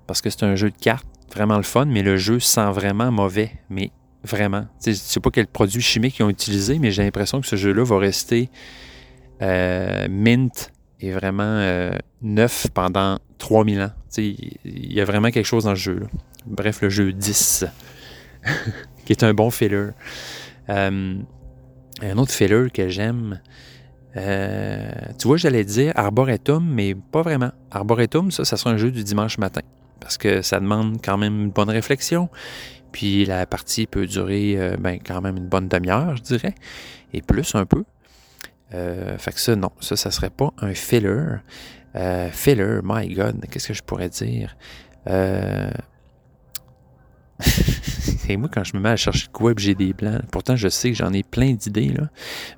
Parce 0.07 0.21
que 0.21 0.29
c'est 0.29 0.43
un 0.43 0.55
jeu 0.55 0.69
de 0.69 0.75
cartes, 0.75 1.07
vraiment 1.33 1.55
le 1.55 1.63
fun, 1.63 1.85
mais 1.85 2.01
le 2.01 2.17
jeu 2.17 2.41
sent 2.41 2.71
vraiment 2.71 3.09
mauvais. 3.09 3.51
Mais 3.69 3.91
Vraiment. 4.23 4.67
Je 4.83 4.91
ne 4.91 4.95
sais 4.95 5.19
pas 5.19 5.31
quel 5.31 5.47
produit 5.47 5.81
chimique 5.81 6.19
ils 6.19 6.23
ont 6.23 6.29
utilisé, 6.29 6.77
mais 6.77 6.91
j'ai 6.91 7.03
l'impression 7.03 7.41
que 7.41 7.47
ce 7.47 7.55
jeu-là 7.55 7.83
va 7.83 7.97
rester 7.97 8.49
euh, 9.41 10.07
mint 10.09 10.71
et 10.99 11.11
vraiment 11.11 11.43
euh, 11.43 11.97
neuf 12.21 12.67
pendant 12.73 13.17
3000 13.39 13.81
ans. 13.81 13.91
Il 14.17 14.93
y 14.93 15.01
a 15.01 15.05
vraiment 15.05 15.31
quelque 15.31 15.45
chose 15.45 15.63
dans 15.63 15.71
le 15.71 15.75
jeu. 15.75 16.01
Bref, 16.45 16.81
le 16.81 16.89
jeu 16.89 17.11
10, 17.11 17.65
qui 19.05 19.13
est 19.13 19.23
un 19.23 19.33
bon 19.33 19.49
filler. 19.49 19.89
Euh, 20.69 21.15
un 22.01 22.17
autre 22.17 22.31
filler 22.31 22.69
que 22.71 22.89
j'aime, 22.89 23.39
tu 24.13 25.27
vois, 25.27 25.37
j'allais 25.37 25.65
dire 25.65 25.93
Arboretum, 25.95 26.63
mais 26.63 26.93
pas 26.93 27.23
vraiment. 27.23 27.51
Arboretum, 27.71 28.29
ça, 28.29 28.45
ça 28.45 28.57
sera 28.57 28.71
un 28.71 28.77
jeu 28.77 28.91
du 28.91 29.03
dimanche 29.03 29.39
matin. 29.39 29.61
Parce 29.99 30.17
que 30.17 30.41
ça 30.41 30.59
demande 30.59 30.97
quand 31.03 31.17
même 31.17 31.41
une 31.41 31.51
bonne 31.51 31.69
réflexion. 31.69 32.29
Puis 32.91 33.25
la 33.25 33.45
partie 33.45 33.87
peut 33.87 34.05
durer 34.05 34.55
euh, 34.57 34.75
ben, 34.77 34.99
quand 35.05 35.21
même 35.21 35.37
une 35.37 35.47
bonne 35.47 35.67
demi-heure, 35.67 36.15
je 36.17 36.21
dirais, 36.23 36.55
et 37.13 37.21
plus 37.21 37.55
un 37.55 37.65
peu. 37.65 37.83
Euh, 38.73 39.17
fait 39.17 39.31
que 39.33 39.39
ça, 39.39 39.55
non, 39.55 39.71
ça, 39.79 39.95
ça 39.95 40.11
serait 40.11 40.29
pas 40.29 40.53
un 40.59 40.73
filler. 40.73 41.37
Euh, 41.95 42.29
filler, 42.31 42.79
my 42.83 43.13
God, 43.13 43.45
qu'est-ce 43.49 43.69
que 43.69 43.73
je 43.73 43.83
pourrais 43.83 44.09
dire? 44.09 44.55
c'est 47.41 48.37
moi, 48.37 48.49
quand 48.53 48.63
je 48.63 48.77
me 48.77 48.81
mets 48.81 48.89
à 48.89 48.95
chercher 48.95 49.27
de 49.27 49.31
quoi, 49.31 49.53
j'ai 49.57 49.73
des 49.73 49.93
blancs, 49.93 50.21
pourtant 50.31 50.55
je 50.55 50.67
sais 50.67 50.91
que 50.91 50.97
j'en 50.97 51.11
ai 51.11 51.23
plein 51.23 51.53
d'idées. 51.53 51.89
Là. 51.89 52.09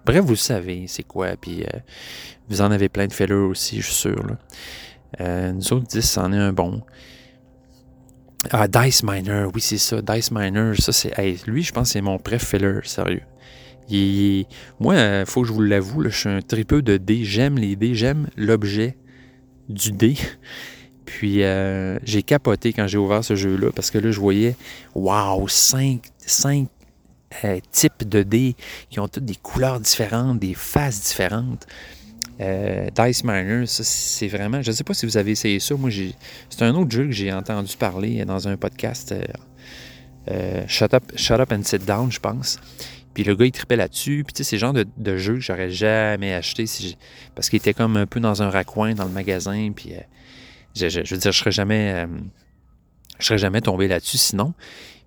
Bref, 0.06 0.26
vous 0.26 0.36
savez 0.36 0.88
c'est 0.88 1.04
quoi, 1.04 1.38
puis 1.38 1.64
vous 2.50 2.60
en 2.60 2.70
avez 2.70 2.90
plein 2.90 3.08
de 3.08 3.14
fillers 3.14 3.34
aussi, 3.34 3.78
je 3.82 3.86
suis 3.88 3.96
sûr. 3.96 4.26
Nous 5.20 5.74
autres 5.74 5.88
10, 5.88 6.02
c'en 6.02 6.34
est 6.34 6.38
un 6.38 6.52
bon. 6.52 6.84
Ah, 8.52 8.68
Dice 8.68 9.04
Miner, 9.04 9.46
oui, 9.54 9.62
c'est 9.62 9.78
ça. 9.78 10.02
Dice 10.02 10.32
Miner, 10.32 10.74
ça, 10.78 10.92
c'est. 10.92 11.14
lui, 11.48 11.64
je 11.64 11.72
pense 11.72 11.90
que 11.90 11.94
c'est 11.94 12.02
mon 12.02 12.20
préf 12.20 12.44
filler, 12.44 12.80
sérieux. 12.84 13.22
Moi, 14.80 14.96
il 14.96 15.00
euh, 15.00 15.26
faut 15.26 15.42
que 15.42 15.48
je 15.48 15.54
vous 15.54 15.62
l'avoue, 15.62 16.04
je 16.04 16.10
suis 16.10 16.30
un 16.30 16.42
tripeux 16.42 16.82
de 16.82 16.98
dés. 16.98 17.24
J'aime 17.24 17.58
les 17.58 17.76
dés, 17.76 17.96
j'aime 17.96 18.28
l'objet 18.38 18.98
du 19.70 19.92
dé. 19.92 20.16
Puis 21.06 21.44
euh, 21.44 22.00
j'ai 22.04 22.24
capoté 22.24 22.74
quand 22.74 22.88
j'ai 22.88 22.98
ouvert 22.98 23.24
ce 23.24 23.36
jeu-là 23.36 23.72
parce 23.76 23.92
que 23.92 23.98
là, 23.98 24.12
je 24.12 24.20
voyais, 24.20 24.56
waouh, 24.96 25.48
cinq, 25.48 26.10
cinq 26.18 26.70
euh, 27.44 27.60
types 27.72 28.08
de 28.08 28.24
dés 28.24 28.56
qui 28.90 29.00
ont 29.00 29.08
toutes 29.08 29.26
des 29.26 29.36
couleurs 29.36 29.80
différentes, 29.80 30.40
des 30.40 30.54
faces 30.54 31.02
différentes. 31.02 31.68
Euh, 32.44 32.90
Dice 32.96 33.24
Miner, 33.24 33.66
ça, 33.66 33.84
c'est 33.84 34.28
vraiment. 34.28 34.62
Je 34.62 34.72
ne 34.72 34.76
sais 34.76 34.84
pas 34.84 34.94
si 34.94 35.06
vous 35.06 35.18
avez 35.18 35.32
essayé 35.32 35.60
ça. 35.60 35.76
Moi, 35.76 35.90
c'est 36.50 36.64
un 36.64 36.76
autre 36.76 36.92
jeu 36.92 37.06
que 37.06 37.12
j'ai 37.12 37.32
entendu 37.32 37.76
parler 37.78 38.26
dans 38.26 38.48
un 38.48 38.58
podcast. 38.58 39.14
Shut, 40.68 40.94
up, 40.94 41.04
Shut 41.16 41.40
Up 41.40 41.52
and 41.52 41.64
Sit 41.64 41.86
Down, 41.86 42.12
je 42.12 42.20
pense. 42.20 42.60
Puis 43.14 43.24
le 43.24 43.36
gars, 43.36 43.46
il 43.46 43.52
tripait 43.52 43.76
là-dessus. 43.76 44.24
Puis 44.26 44.34
tu 44.34 44.44
sais, 44.44 44.50
c'est 44.50 44.56
le 44.56 44.60
genre 44.60 44.74
de, 44.74 45.18
jeu 45.18 45.36
que 45.36 45.40
j'aurais 45.40 45.70
jamais 45.70 46.34
acheté 46.34 46.66
parce 47.36 47.50
qu'il 47.50 47.58
était 47.58 47.74
comme 47.74 47.98
un 47.98 48.06
peu 48.06 48.20
dans 48.20 48.42
un 48.42 48.50
raccoin 48.50 48.96
dans 48.96 49.06
le 49.06 49.12
magasin. 49.12 49.72
Puis 49.76 49.94
je, 50.76 50.86
veux 50.86 51.18
dire, 51.18 51.32
je 51.32 51.38
serais 51.38 51.52
jamais, 51.52 51.94
euh, 51.94 52.08
je 53.20 53.26
serais 53.26 53.38
jamais 53.38 53.62
tombé 53.62 53.88
là-dessus 53.88 54.18
sinon. 54.18 54.54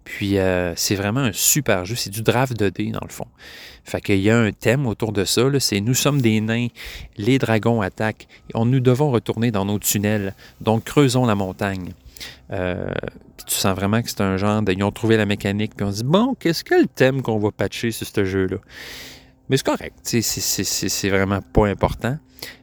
Puis 0.07 0.39
euh, 0.39 0.73
c'est 0.77 0.95
vraiment 0.95 1.21
un 1.21 1.33
super 1.33 1.85
jeu. 1.85 1.97
C'est 1.97 2.11
du 2.11 2.23
draft 2.23 2.57
de 2.57 2.69
dés, 2.69 2.93
dans 2.93 3.05
le 3.05 3.13
fond. 3.13 3.27
Fait 3.85 4.01
qu'il 4.01 4.21
y 4.21 4.31
a 4.31 4.39
un 4.39 4.53
thème 4.53 4.87
autour 4.87 5.13
de 5.13 5.25
ça. 5.25 5.43
C'est 5.59 5.81
nous 5.81 5.95
sommes 5.95 6.23
des 6.23 6.41
nains, 6.41 6.69
les 7.19 7.39
dragons 7.39 7.81
attaquent, 7.81 8.29
et 8.55 8.65
nous 8.65 8.81
devons 8.81 9.11
retourner 9.11 9.51
dans 9.51 9.65
nos 9.65 9.81
tunnels. 9.81 10.35
Donc 10.61 10.85
creusons 10.85 11.27
la 11.27 11.35
montagne. 11.35 11.93
Euh, 12.53 12.89
tu 13.47 13.57
sens 13.57 13.75
vraiment 13.75 14.01
que 14.01 14.09
c'est 14.09 14.21
un 14.21 14.37
genre 14.37 14.63
de. 14.63 14.73
Ils 14.73 14.85
ont 14.85 14.93
trouvé 14.93 15.17
la 15.17 15.27
mécanique, 15.27 15.73
puis 15.77 15.85
on 15.85 15.91
se 15.91 15.99
dit 15.99 16.05
bon, 16.05 16.37
qu'est-ce 16.39 16.63
que 16.63 16.77
le 16.77 16.87
thème 16.87 17.21
qu'on 17.21 17.41
va 17.41 17.51
patcher 17.51 17.91
sur 17.91 18.07
ce 18.07 18.25
jeu-là? 18.25 18.59
Mais 19.49 19.57
c'est 19.57 19.67
correct, 19.67 19.95
c'est 20.03 21.11
vraiment 21.11 21.41
pas 21.41 21.67
important. 21.67 22.17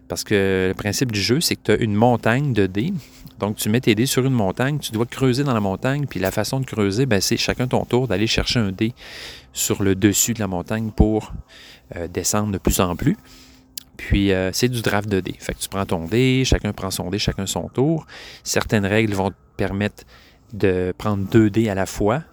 Parce 0.08 0.24
que 0.24 0.68
le 0.70 0.74
principe 0.74 1.12
du 1.12 1.22
jeu, 1.22 1.42
c'est 1.42 1.56
que 1.56 1.62
tu 1.64 1.72
as 1.72 1.78
une 1.78 1.96
montagne 1.96 2.54
de 2.54 2.68
dés. 2.68 2.94
Donc, 3.40 3.58
tu 3.58 3.70
mets 3.70 3.82
tes 3.82 3.96
dés 3.96 4.06
sur 4.06 4.26
une 4.26 4.34
montagne, 4.34 4.78
tu 4.80 4.92
dois 4.92 5.06
creuser 5.06 5.44
dans 5.44 5.54
la 5.54 5.60
montagne, 5.60 6.06
puis 6.08 6.20
la 6.20 6.32
façon 6.32 6.60
de 6.60 6.66
creuser, 6.66 7.06
ben, 7.06 7.20
c'est 7.20 7.38
chacun 7.38 7.68
ton 7.68 7.84
tour 7.84 8.08
d'aller 8.08 8.28
chercher 8.28 8.60
un 8.60 8.72
dé 8.72 8.94
sur 9.54 9.84
le 9.84 9.96
dessus 9.96 10.34
de 10.34 10.40
la 10.40 10.48
montagne 10.48 10.92
pour 10.92 11.34
euh, 11.96 12.08
descendre 12.08 12.52
de 12.52 12.58
plus 12.58 12.80
en 12.80 12.96
plus. 12.96 13.18
Puis, 13.98 14.32
euh, 14.32 14.52
c'est 14.54 14.70
du 14.70 14.82
draft 14.82 15.10
de 15.10 15.20
dés. 15.20 15.36
Fait 15.40 15.54
que 15.54 15.60
tu 15.60 15.70
prends 15.70 15.86
ton 15.86 16.06
dé, 16.06 16.44
chacun 16.46 16.74
prend 16.74 16.92
son 16.92 17.10
dé, 17.10 17.20
chacun 17.20 17.46
son 17.46 17.70
tour. 17.70 18.06
Certaines 18.44 18.86
règles 18.86 19.14
vont 19.14 19.32
te 19.32 19.36
permettre 19.58 20.04
de 20.54 20.94
prendre 20.98 21.28
deux 21.28 21.50
dés 21.50 21.70
à 21.70 21.76
la 21.76 21.86
fois 21.86 22.24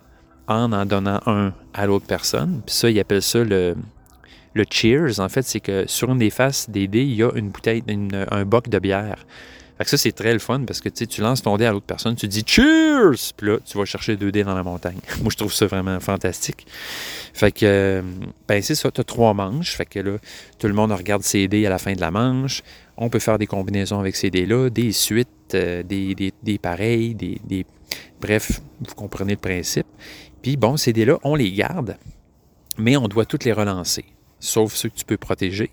en 0.49 0.73
en 0.73 0.85
donnant 0.85 1.21
un 1.27 1.53
à 1.73 1.87
l'autre 1.87 2.07
personne. 2.07 2.61
Puis 2.67 2.75
ça, 2.75 2.91
ils 2.91 3.01
appellent 3.01 3.23
ça 3.23 3.43
le, 3.45 3.77
le 4.61 4.67
cheers, 4.71 5.21
en 5.21 5.29
fait, 5.29 5.43
c'est 5.43 5.61
que 5.61 5.85
sur 5.87 6.11
une 6.11 6.19
des 6.19 6.31
faces 6.31 6.69
des 6.69 6.87
dés, 6.87 7.03
il 7.03 7.15
y 7.15 7.23
a 7.23 7.31
une 7.35 7.49
bouteille, 7.49 7.83
un 8.31 8.45
boc 8.45 8.69
de 8.69 8.79
bière. 8.79 9.27
Fait 9.79 9.85
que 9.85 9.91
ça, 9.91 9.97
c'est 9.97 10.13
très 10.13 10.35
le 10.35 10.39
fun 10.39 10.61
parce 10.67 10.79
que 10.83 10.91
tu 10.91 11.23
lances 11.23 11.41
ton 11.41 11.57
dé 11.57 11.65
à 11.65 11.73
l'autre 11.73 11.87
personne, 11.87 12.15
tu 12.15 12.29
dis 12.29 12.45
cheers, 12.47 13.33
puis 13.35 13.47
là, 13.49 13.59
tu 13.65 13.79
vas 13.79 13.87
chercher 13.87 14.15
deux 14.19 14.31
dés 14.31 14.45
dans 14.45 14.55
la 14.55 14.63
montagne. 14.63 14.99
Moi, 15.23 15.31
je 15.31 15.39
trouve 15.39 15.55
ça 15.55 15.67
vraiment 15.67 15.99
fantastique. 16.01 16.67
Fait 17.33 17.51
que, 17.51 18.05
ben, 18.47 18.61
c'est 18.61 18.75
ça, 18.75 18.91
tu 18.91 19.01
as 19.01 19.05
trois 19.05 19.33
manches. 19.33 19.75
Fait 19.75 19.87
que 19.87 20.01
là, 20.01 20.19
tout 20.59 20.67
le 20.67 20.75
monde 20.75 20.93
regarde 20.93 21.23
ses 21.23 21.49
dés 21.49 21.65
à 21.65 21.71
la 21.71 21.79
fin 21.79 21.95
de 21.95 22.01
la 22.01 22.11
manche. 22.11 22.63
On 22.99 23.09
peut 23.09 23.21
faire 23.21 23.39
des 23.39 23.47
combinaisons 23.47 23.99
avec 23.99 24.17
ces 24.17 24.29
dés-là, 24.29 24.69
des 24.69 24.93
suites, 24.93 25.55
euh, 25.55 25.83
des, 25.83 26.15
des, 26.15 26.35
des, 26.43 26.59
pareils, 26.59 27.15
des, 27.15 27.41
des. 27.47 27.65
Bref, 28.21 28.61
vous 28.87 28.95
comprenez 28.95 29.33
le 29.33 29.39
principe. 29.39 29.87
Puis 30.43 30.59
bon, 30.59 30.77
ces 30.77 30.93
dés-là, 30.93 31.19
on 31.25 31.35
les 31.35 31.51
garde, 31.53 31.97
mais 32.77 32.99
on 32.99 33.09
doit 33.09 33.25
toutes 33.25 33.45
les 33.45 33.53
relancer 33.53 34.05
sauf 34.41 34.75
ceux 34.75 34.89
que 34.89 34.97
tu 34.97 35.05
peux 35.05 35.17
protéger. 35.17 35.71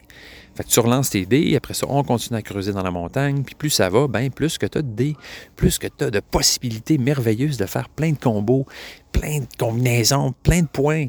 Fait 0.56 0.64
que 0.64 0.70
tu 0.70 0.80
relances 0.80 1.12
tes 1.12 1.26
dés, 1.26 1.56
après 1.56 1.76
ça, 1.76 1.86
on 1.88 2.04
continue 2.04 2.40
à 2.40 2.42
creuser 2.42 2.74
dans 2.74 2.82
la 2.82 2.90
montagne, 2.90 3.44
puis 3.44 3.54
plus 3.54 3.70
ça 3.70 3.90
va, 3.90 4.08
ben 4.08 4.32
plus 4.32 4.58
que 4.58 4.66
tu 4.66 4.80
as 4.80 4.82
de 4.82 4.92
dés, 4.92 5.16
plus 5.56 5.78
que 5.78 5.86
tu 5.86 6.06
as 6.06 6.10
de 6.10 6.20
possibilités 6.20 6.98
merveilleuses 6.98 7.58
de 7.58 7.68
faire 7.68 7.90
plein 7.90 8.12
de 8.12 8.18
combos, 8.18 8.66
plein 9.12 9.40
de 9.40 9.48
combinaisons, 9.60 10.34
plein 10.42 10.64
de 10.64 10.68
points. 10.68 11.08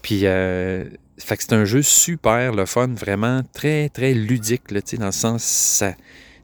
Puis, 0.00 0.22
euh, 0.24 0.88
fait 1.18 1.36
que 1.36 1.42
c'est 1.42 1.52
un 1.52 1.66
jeu 1.66 1.82
super, 1.82 2.54
le 2.54 2.64
fun, 2.64 2.88
vraiment 2.88 3.42
très, 3.52 3.90
très 3.90 4.14
ludique, 4.14 4.70
là, 4.70 4.80
dans 4.98 5.06
le 5.06 5.12
sens, 5.12 5.42
ça, 5.42 5.94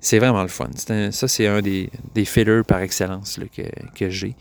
c'est 0.00 0.18
vraiment 0.18 0.42
le 0.42 0.48
fun. 0.48 0.68
ça, 1.10 1.28
c'est 1.28 1.46
un 1.46 1.62
des, 1.62 1.88
des 2.14 2.26
fillers 2.26 2.62
par 2.68 2.80
excellence 2.80 3.40
que, 3.56 3.62
que 3.94 4.10
j'ai, 4.10 4.36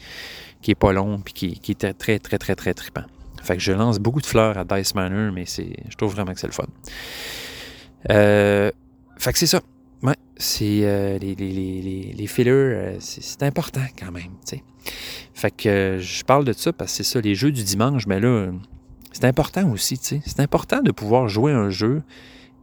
qui 0.61 0.71
est 0.71 0.75
pas 0.75 0.91
long, 0.91 1.19
puis 1.19 1.33
qui, 1.33 1.59
qui 1.59 1.71
est 1.71 1.93
très, 1.93 2.19
très, 2.19 2.19
très, 2.19 2.37
très, 2.37 2.55
très 2.55 2.73
trippant. 2.73 3.05
Fait 3.45 3.57
que 3.57 3.61
je 3.61 3.71
lance 3.71 3.99
beaucoup 3.99 4.21
de 4.21 4.25
fleurs 4.25 4.57
à 4.57 4.63
Dice 4.63 4.95
Manor, 4.95 5.31
mais 5.31 5.45
c'est, 5.45 5.75
je 5.87 5.95
trouve 5.95 6.13
vraiment 6.13 6.33
que 6.33 6.39
c'est 6.39 6.47
le 6.47 6.53
fun. 6.53 6.65
Euh, 8.09 8.71
fait 9.17 9.33
que 9.33 9.37
c'est 9.37 9.45
ça. 9.45 9.61
Ouais, 10.01 10.15
c'est 10.35 10.79
euh, 10.81 11.19
les, 11.19 11.35
les, 11.35 12.13
les, 12.17 12.27
fillers, 12.27 12.51
euh, 12.51 12.95
c'est, 12.99 13.43
important 13.43 13.85
quand 13.99 14.11
même. 14.11 14.31
sais. 14.43 14.63
Fait 15.35 15.51
que 15.51 15.99
je 16.01 16.23
parle 16.23 16.43
de 16.43 16.53
ça 16.53 16.73
parce 16.73 16.91
que 16.91 16.97
c'est 16.97 17.03
ça, 17.03 17.21
les 17.21 17.35
jeux 17.35 17.51
du 17.51 17.63
dimanche, 17.63 18.07
mais 18.07 18.19
là, 18.19 18.47
c'est 19.11 19.25
important 19.25 19.69
aussi. 19.71 19.97
sais. 19.97 20.21
C'est 20.25 20.39
important 20.39 20.81
de 20.81 20.91
pouvoir 20.91 21.27
jouer 21.27 21.51
un 21.51 21.69
jeu 21.69 22.01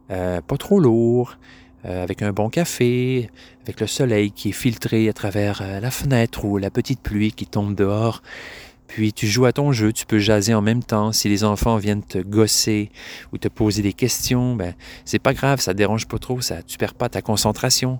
pas 0.09 0.57
trop 0.59 0.79
lourd, 0.79 1.37
avec 1.85 2.21
un 2.21 2.33
bon 2.33 2.49
café, 2.49 3.31
avec 3.63 3.79
le 3.79 3.87
soleil 3.87 4.31
qui 4.31 4.49
est 4.49 4.53
filtré 4.53 5.09
à 5.09 5.13
travers 5.13 5.63
la 5.81 5.89
fenêtre 5.89 6.45
ou 6.45 6.57
la 6.57 6.69
petite 6.69 6.99
pluie 7.01 7.31
qui 7.31 7.47
tombe 7.47 7.73
dehors. 7.73 8.21
Puis 8.93 9.11
tu 9.11 9.25
joues 9.25 9.45
à 9.45 9.51
ton 9.51 9.71
jeu, 9.71 9.91
tu 9.91 10.05
peux 10.05 10.19
jaser 10.19 10.53
en 10.53 10.61
même 10.61 10.83
temps. 10.83 11.11
Si 11.11 11.27
les 11.27 11.43
enfants 11.43 11.77
viennent 11.77 12.03
te 12.03 12.19
gosser 12.19 12.91
ou 13.31 13.39
te 13.39 13.47
poser 13.47 13.81
des 13.81 13.93
questions, 13.93 14.55
ben 14.55 14.75
c'est 15.03 15.17
pas 15.17 15.33
grave, 15.33 15.59
ça 15.59 15.73
te 15.73 15.79
dérange 15.79 16.07
pas 16.07 16.19
trop, 16.19 16.41
ça 16.41 16.61
tu 16.61 16.77
perds 16.77 16.93
pas 16.93 17.09
ta 17.09 17.23
concentration. 17.23 17.99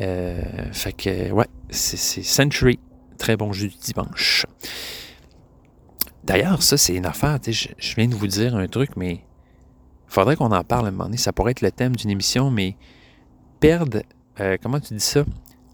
Euh, 0.00 0.42
fait 0.72 0.92
que 0.94 1.30
ouais, 1.30 1.46
c'est 1.68 2.24
Century, 2.24 2.80
très 3.18 3.36
bon 3.36 3.52
jeu 3.52 3.68
du 3.68 3.76
dimanche. 3.76 4.46
D'ailleurs, 6.24 6.64
ça 6.64 6.76
c'est 6.76 6.96
une 6.96 7.06
affaire, 7.06 7.38
je, 7.46 7.94
viens 7.94 8.08
de 8.08 8.16
vous 8.16 8.26
dire 8.26 8.56
un 8.56 8.66
truc, 8.66 8.96
mais 8.96 9.12
il 9.12 10.12
faudrait 10.12 10.34
qu'on 10.34 10.50
en 10.50 10.64
parle 10.64 10.86
à 10.86 10.88
un 10.88 10.90
moment 10.90 11.04
donné. 11.04 11.18
Ça 11.18 11.32
pourrait 11.32 11.52
être 11.52 11.60
le 11.60 11.70
thème 11.70 11.94
d'une 11.94 12.10
émission, 12.10 12.50
mais 12.50 12.76
perdre, 13.60 14.02
euh, 14.40 14.56
comment 14.60 14.80
tu 14.80 14.92
dis 14.92 15.04
ça? 15.04 15.24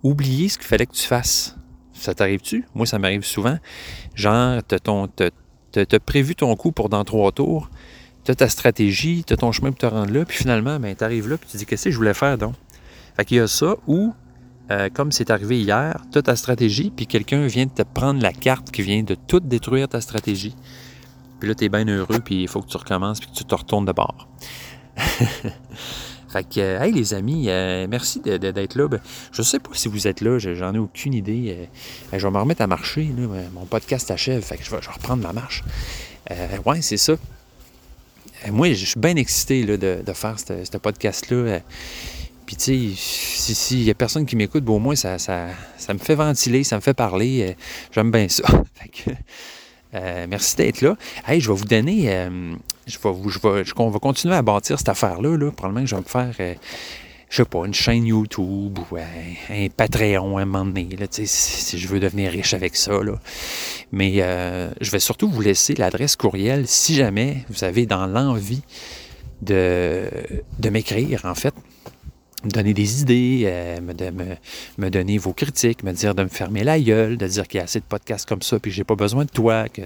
Oublier 0.02 0.50
ce 0.50 0.58
qu'il 0.58 0.66
fallait 0.66 0.84
que 0.84 0.92
tu 0.92 1.06
fasses. 1.06 1.56
Ça 1.96 2.14
t'arrive-tu? 2.14 2.64
Moi, 2.74 2.86
ça 2.86 2.98
m'arrive 2.98 3.24
souvent. 3.24 3.58
Genre, 4.14 4.60
tu 4.66 4.74
as, 4.74 6.00
prévu 6.00 6.34
ton 6.34 6.54
coup 6.56 6.72
pour 6.72 6.88
dans 6.88 7.04
trois 7.04 7.32
tours, 7.32 7.70
tu 8.24 8.30
as 8.30 8.34
ta 8.34 8.48
stratégie, 8.48 9.24
tu 9.26 9.32
as 9.32 9.36
ton 9.36 9.52
chemin 9.52 9.70
pour 9.70 9.78
te 9.78 9.86
rendre 9.86 10.12
là, 10.12 10.24
puis 10.24 10.36
finalement, 10.36 10.78
ben, 10.78 10.94
tu 10.94 11.04
arrives 11.04 11.28
là, 11.28 11.36
puis 11.38 11.48
tu 11.50 11.56
dis 11.56 11.66
Qu'est-ce 11.66 11.84
que 11.84 11.90
je 11.90 11.96
voulais 11.96 12.14
faire 12.14 12.38
donc? 12.38 12.54
Fait 13.16 13.24
qu'il 13.24 13.38
y 13.38 13.40
a 13.40 13.46
ça, 13.46 13.76
ou, 13.86 14.12
euh, 14.70 14.88
comme 14.92 15.12
c'est 15.12 15.30
arrivé 15.30 15.60
hier, 15.60 15.96
tu 16.12 16.18
as 16.18 16.22
ta 16.22 16.36
stratégie, 16.36 16.92
puis 16.94 17.06
quelqu'un 17.06 17.46
vient 17.46 17.66
de 17.66 17.70
te 17.70 17.82
prendre 17.82 18.20
la 18.20 18.32
carte 18.32 18.70
qui 18.70 18.82
vient 18.82 19.02
de 19.02 19.14
tout 19.14 19.40
détruire 19.40 19.88
ta 19.88 20.00
stratégie. 20.00 20.54
Puis 21.40 21.48
là, 21.48 21.54
tu 21.54 21.64
es 21.64 21.68
bien 21.68 21.86
heureux, 21.86 22.20
puis 22.24 22.42
il 22.42 22.48
faut 22.48 22.60
que 22.60 22.68
tu 22.68 22.76
recommences, 22.76 23.20
puis 23.20 23.30
que 23.30 23.34
tu 23.34 23.44
te 23.44 23.54
retournes 23.54 23.84
de 23.84 23.92
bord. 23.92 24.28
Fait 26.36 26.44
que, 26.44 26.82
hey 26.82 26.92
les 26.92 27.14
amis, 27.14 27.46
euh, 27.48 27.86
merci 27.88 28.20
d'être 28.20 28.74
là. 28.74 28.88
Ben, 28.88 29.00
je 29.32 29.40
sais 29.40 29.58
pas 29.58 29.70
si 29.72 29.88
vous 29.88 30.06
êtes 30.06 30.20
là, 30.20 30.38
j'en 30.38 30.74
ai 30.74 30.78
aucune 30.78 31.14
idée. 31.14 31.56
Euh, 32.12 32.18
je 32.18 32.26
vais 32.26 32.30
me 32.30 32.38
remettre 32.38 32.60
à 32.60 32.66
marcher. 32.66 33.10
mon 33.54 33.64
podcast 33.64 34.10
achève, 34.10 34.42
fait 34.42 34.58
que 34.58 34.64
je 34.64 34.70
vais, 34.70 34.76
reprendre 34.76 35.22
ma 35.22 35.32
marche. 35.32 35.64
Euh, 36.30 36.58
ouais, 36.66 36.82
c'est 36.82 36.98
ça. 36.98 37.14
moi, 38.50 38.70
je 38.74 38.84
suis 38.84 39.00
bien 39.00 39.16
excité 39.16 39.64
de, 39.64 40.12
faire 40.12 40.36
ce 40.38 40.76
podcast-là. 40.76 41.60
Puis, 42.44 42.56
tu 42.56 42.94
sais, 42.94 43.54
s'il 43.54 43.84
n'y 43.84 43.90
a 43.90 43.94
personne 43.94 44.26
qui 44.26 44.36
m'écoute, 44.36 44.62
bon, 44.62 44.76
au 44.76 44.78
moins, 44.78 44.94
ça, 44.94 45.18
ça, 45.18 45.48
me 45.88 45.98
fait 45.98 46.16
ventiler, 46.16 46.64
ça 46.64 46.76
me 46.76 46.82
fait 46.82 46.92
parler. 46.92 47.56
J'aime 47.92 48.10
bien 48.10 48.28
ça. 48.28 48.44
fait 48.74 48.90
que, 48.90 50.26
merci 50.26 50.54
d'être 50.56 50.82
là. 50.82 50.98
Hey, 51.26 51.40
je 51.40 51.50
vais 51.50 51.56
vous 51.56 51.64
donner 51.64 52.28
je 52.86 52.98
vais, 52.98 53.12
je 53.30 53.38
vais, 53.38 53.64
on 53.76 53.90
va 53.90 53.98
continuer 53.98 54.34
à 54.34 54.42
bâtir 54.42 54.78
cette 54.78 54.88
affaire-là. 54.88 55.36
Là. 55.36 55.50
Probablement 55.50 55.82
que 55.84 55.90
je 55.90 55.94
vais 55.96 56.00
me 56.02 56.06
faire, 56.06 56.32
euh, 56.40 56.54
je 57.28 57.36
sais 57.36 57.44
pas, 57.44 57.66
une 57.66 57.74
chaîne 57.74 58.06
YouTube 58.06 58.78
ou 58.90 58.96
un 58.96 59.66
Patreon 59.76 60.38
à 60.38 60.42
un 60.42 60.44
moment 60.44 60.64
donné, 60.64 60.88
là, 60.98 61.06
si, 61.10 61.78
je 61.78 61.88
veux 61.88 61.98
devenir 62.00 62.30
riche 62.30 62.54
avec 62.54 62.76
ça. 62.76 63.02
Là. 63.02 63.18
Mais 63.92 64.12
euh, 64.18 64.70
je 64.80 64.90
vais 64.90 65.00
surtout 65.00 65.28
vous 65.28 65.40
laisser 65.40 65.74
l'adresse 65.74 66.14
courriel 66.16 66.66
si 66.68 66.94
jamais 66.94 67.44
vous 67.50 67.64
avez 67.64 67.86
dans 67.86 68.06
l'envie 68.06 68.62
de, 69.42 70.08
de 70.58 70.70
m'écrire, 70.70 71.24
en 71.24 71.34
fait. 71.34 71.54
me 72.44 72.50
donner 72.50 72.72
des 72.74 73.02
idées, 73.02 73.42
euh, 73.46 73.80
me, 73.80 73.92
de- 73.92 74.10
me- 74.10 74.36
me 74.78 74.88
donner 74.88 75.18
vos 75.18 75.32
critiques, 75.32 75.82
me 75.82 75.92
dire 75.92 76.14
de 76.14 76.22
me 76.22 76.28
fermer 76.28 76.62
la 76.64 76.78
gueule, 76.78 77.16
de 77.18 77.26
dire 77.26 77.48
qu'il 77.48 77.58
y 77.58 77.60
a 77.60 77.64
assez 77.64 77.80
de 77.80 77.84
podcasts 77.84 78.26
comme 78.28 78.42
ça, 78.42 78.58
puis 78.60 78.70
que 78.70 78.76
j'ai 78.76 78.84
pas 78.84 78.94
besoin 78.94 79.24
de 79.24 79.30
toi, 79.30 79.68
que, 79.68 79.82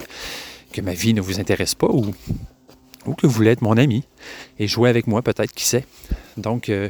que 0.72 0.80
ma 0.82 0.92
vie 0.92 1.14
ne 1.14 1.20
vous 1.22 1.40
intéresse 1.40 1.74
pas, 1.74 1.88
ou, 1.88 2.14
ou 3.06 3.14
que 3.14 3.26
vous 3.26 3.32
voulez 3.32 3.50
être 3.50 3.62
mon 3.62 3.76
ami 3.76 4.04
et 4.58 4.66
jouer 4.66 4.90
avec 4.90 5.06
moi, 5.06 5.22
peut-être, 5.22 5.52
qui 5.52 5.64
sait. 5.64 5.84
Donc, 6.36 6.68
euh, 6.68 6.88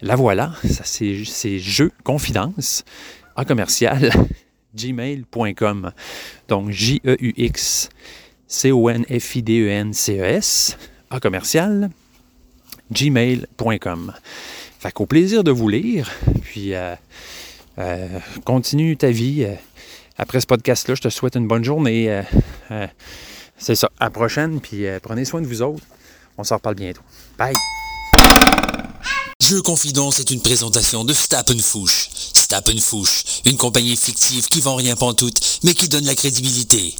la 0.00 0.14
voilà, 0.16 0.54
ça 0.64 0.84
c'est 0.84 1.58
jeu 1.58 1.92
confidence 2.02 2.84
en 3.36 3.44
commercial 3.44 4.10
gmail.com. 4.74 5.92
Donc, 6.48 6.70
J-E-U-X 6.70 7.90
C-O-N-F-I-D-E-N-C-E-S 8.46 10.78
en 11.10 11.18
commercial 11.18 11.90
gmail.com. 12.92 14.12
Fait 14.78 14.92
qu'au 14.92 15.06
plaisir 15.06 15.42
de 15.44 15.50
vous 15.50 15.68
lire, 15.68 16.10
puis 16.42 16.74
euh, 16.74 16.94
euh, 17.78 18.20
continue 18.44 18.96
ta 18.96 19.10
vie. 19.10 19.46
après 20.18 20.40
ce 20.40 20.46
podcast-là, 20.46 20.94
je 20.94 21.02
te 21.02 21.08
souhaite 21.08 21.34
une 21.36 21.48
bonne 21.48 21.64
journée. 21.64 22.22
C'est 23.64 23.74
ça. 23.74 23.90
À 23.98 24.04
la 24.04 24.10
prochaine, 24.10 24.60
puis 24.60 24.86
euh, 24.86 24.98
prenez 25.02 25.24
soin 25.24 25.40
de 25.40 25.46
vous 25.46 25.62
autres. 25.62 25.82
On 26.36 26.44
s'en 26.44 26.56
reparle 26.56 26.74
bientôt. 26.74 27.00
Bye! 27.38 27.54
Jeux 29.40 29.62
Confidence 29.62 30.20
est 30.20 30.30
une 30.30 30.40
présentation 30.40 31.04
de 31.04 31.12
Stappenfouche. 31.12 32.08
Stappenfouche, 32.34 33.24
une 33.46 33.56
compagnie 33.56 33.96
fictive 33.96 34.48
qui 34.48 34.60
vend 34.60 34.76
rien 34.76 34.96
pantoute, 34.96 35.60
mais 35.64 35.74
qui 35.74 35.88
donne 35.88 36.04
la 36.04 36.14
crédibilité. 36.14 36.94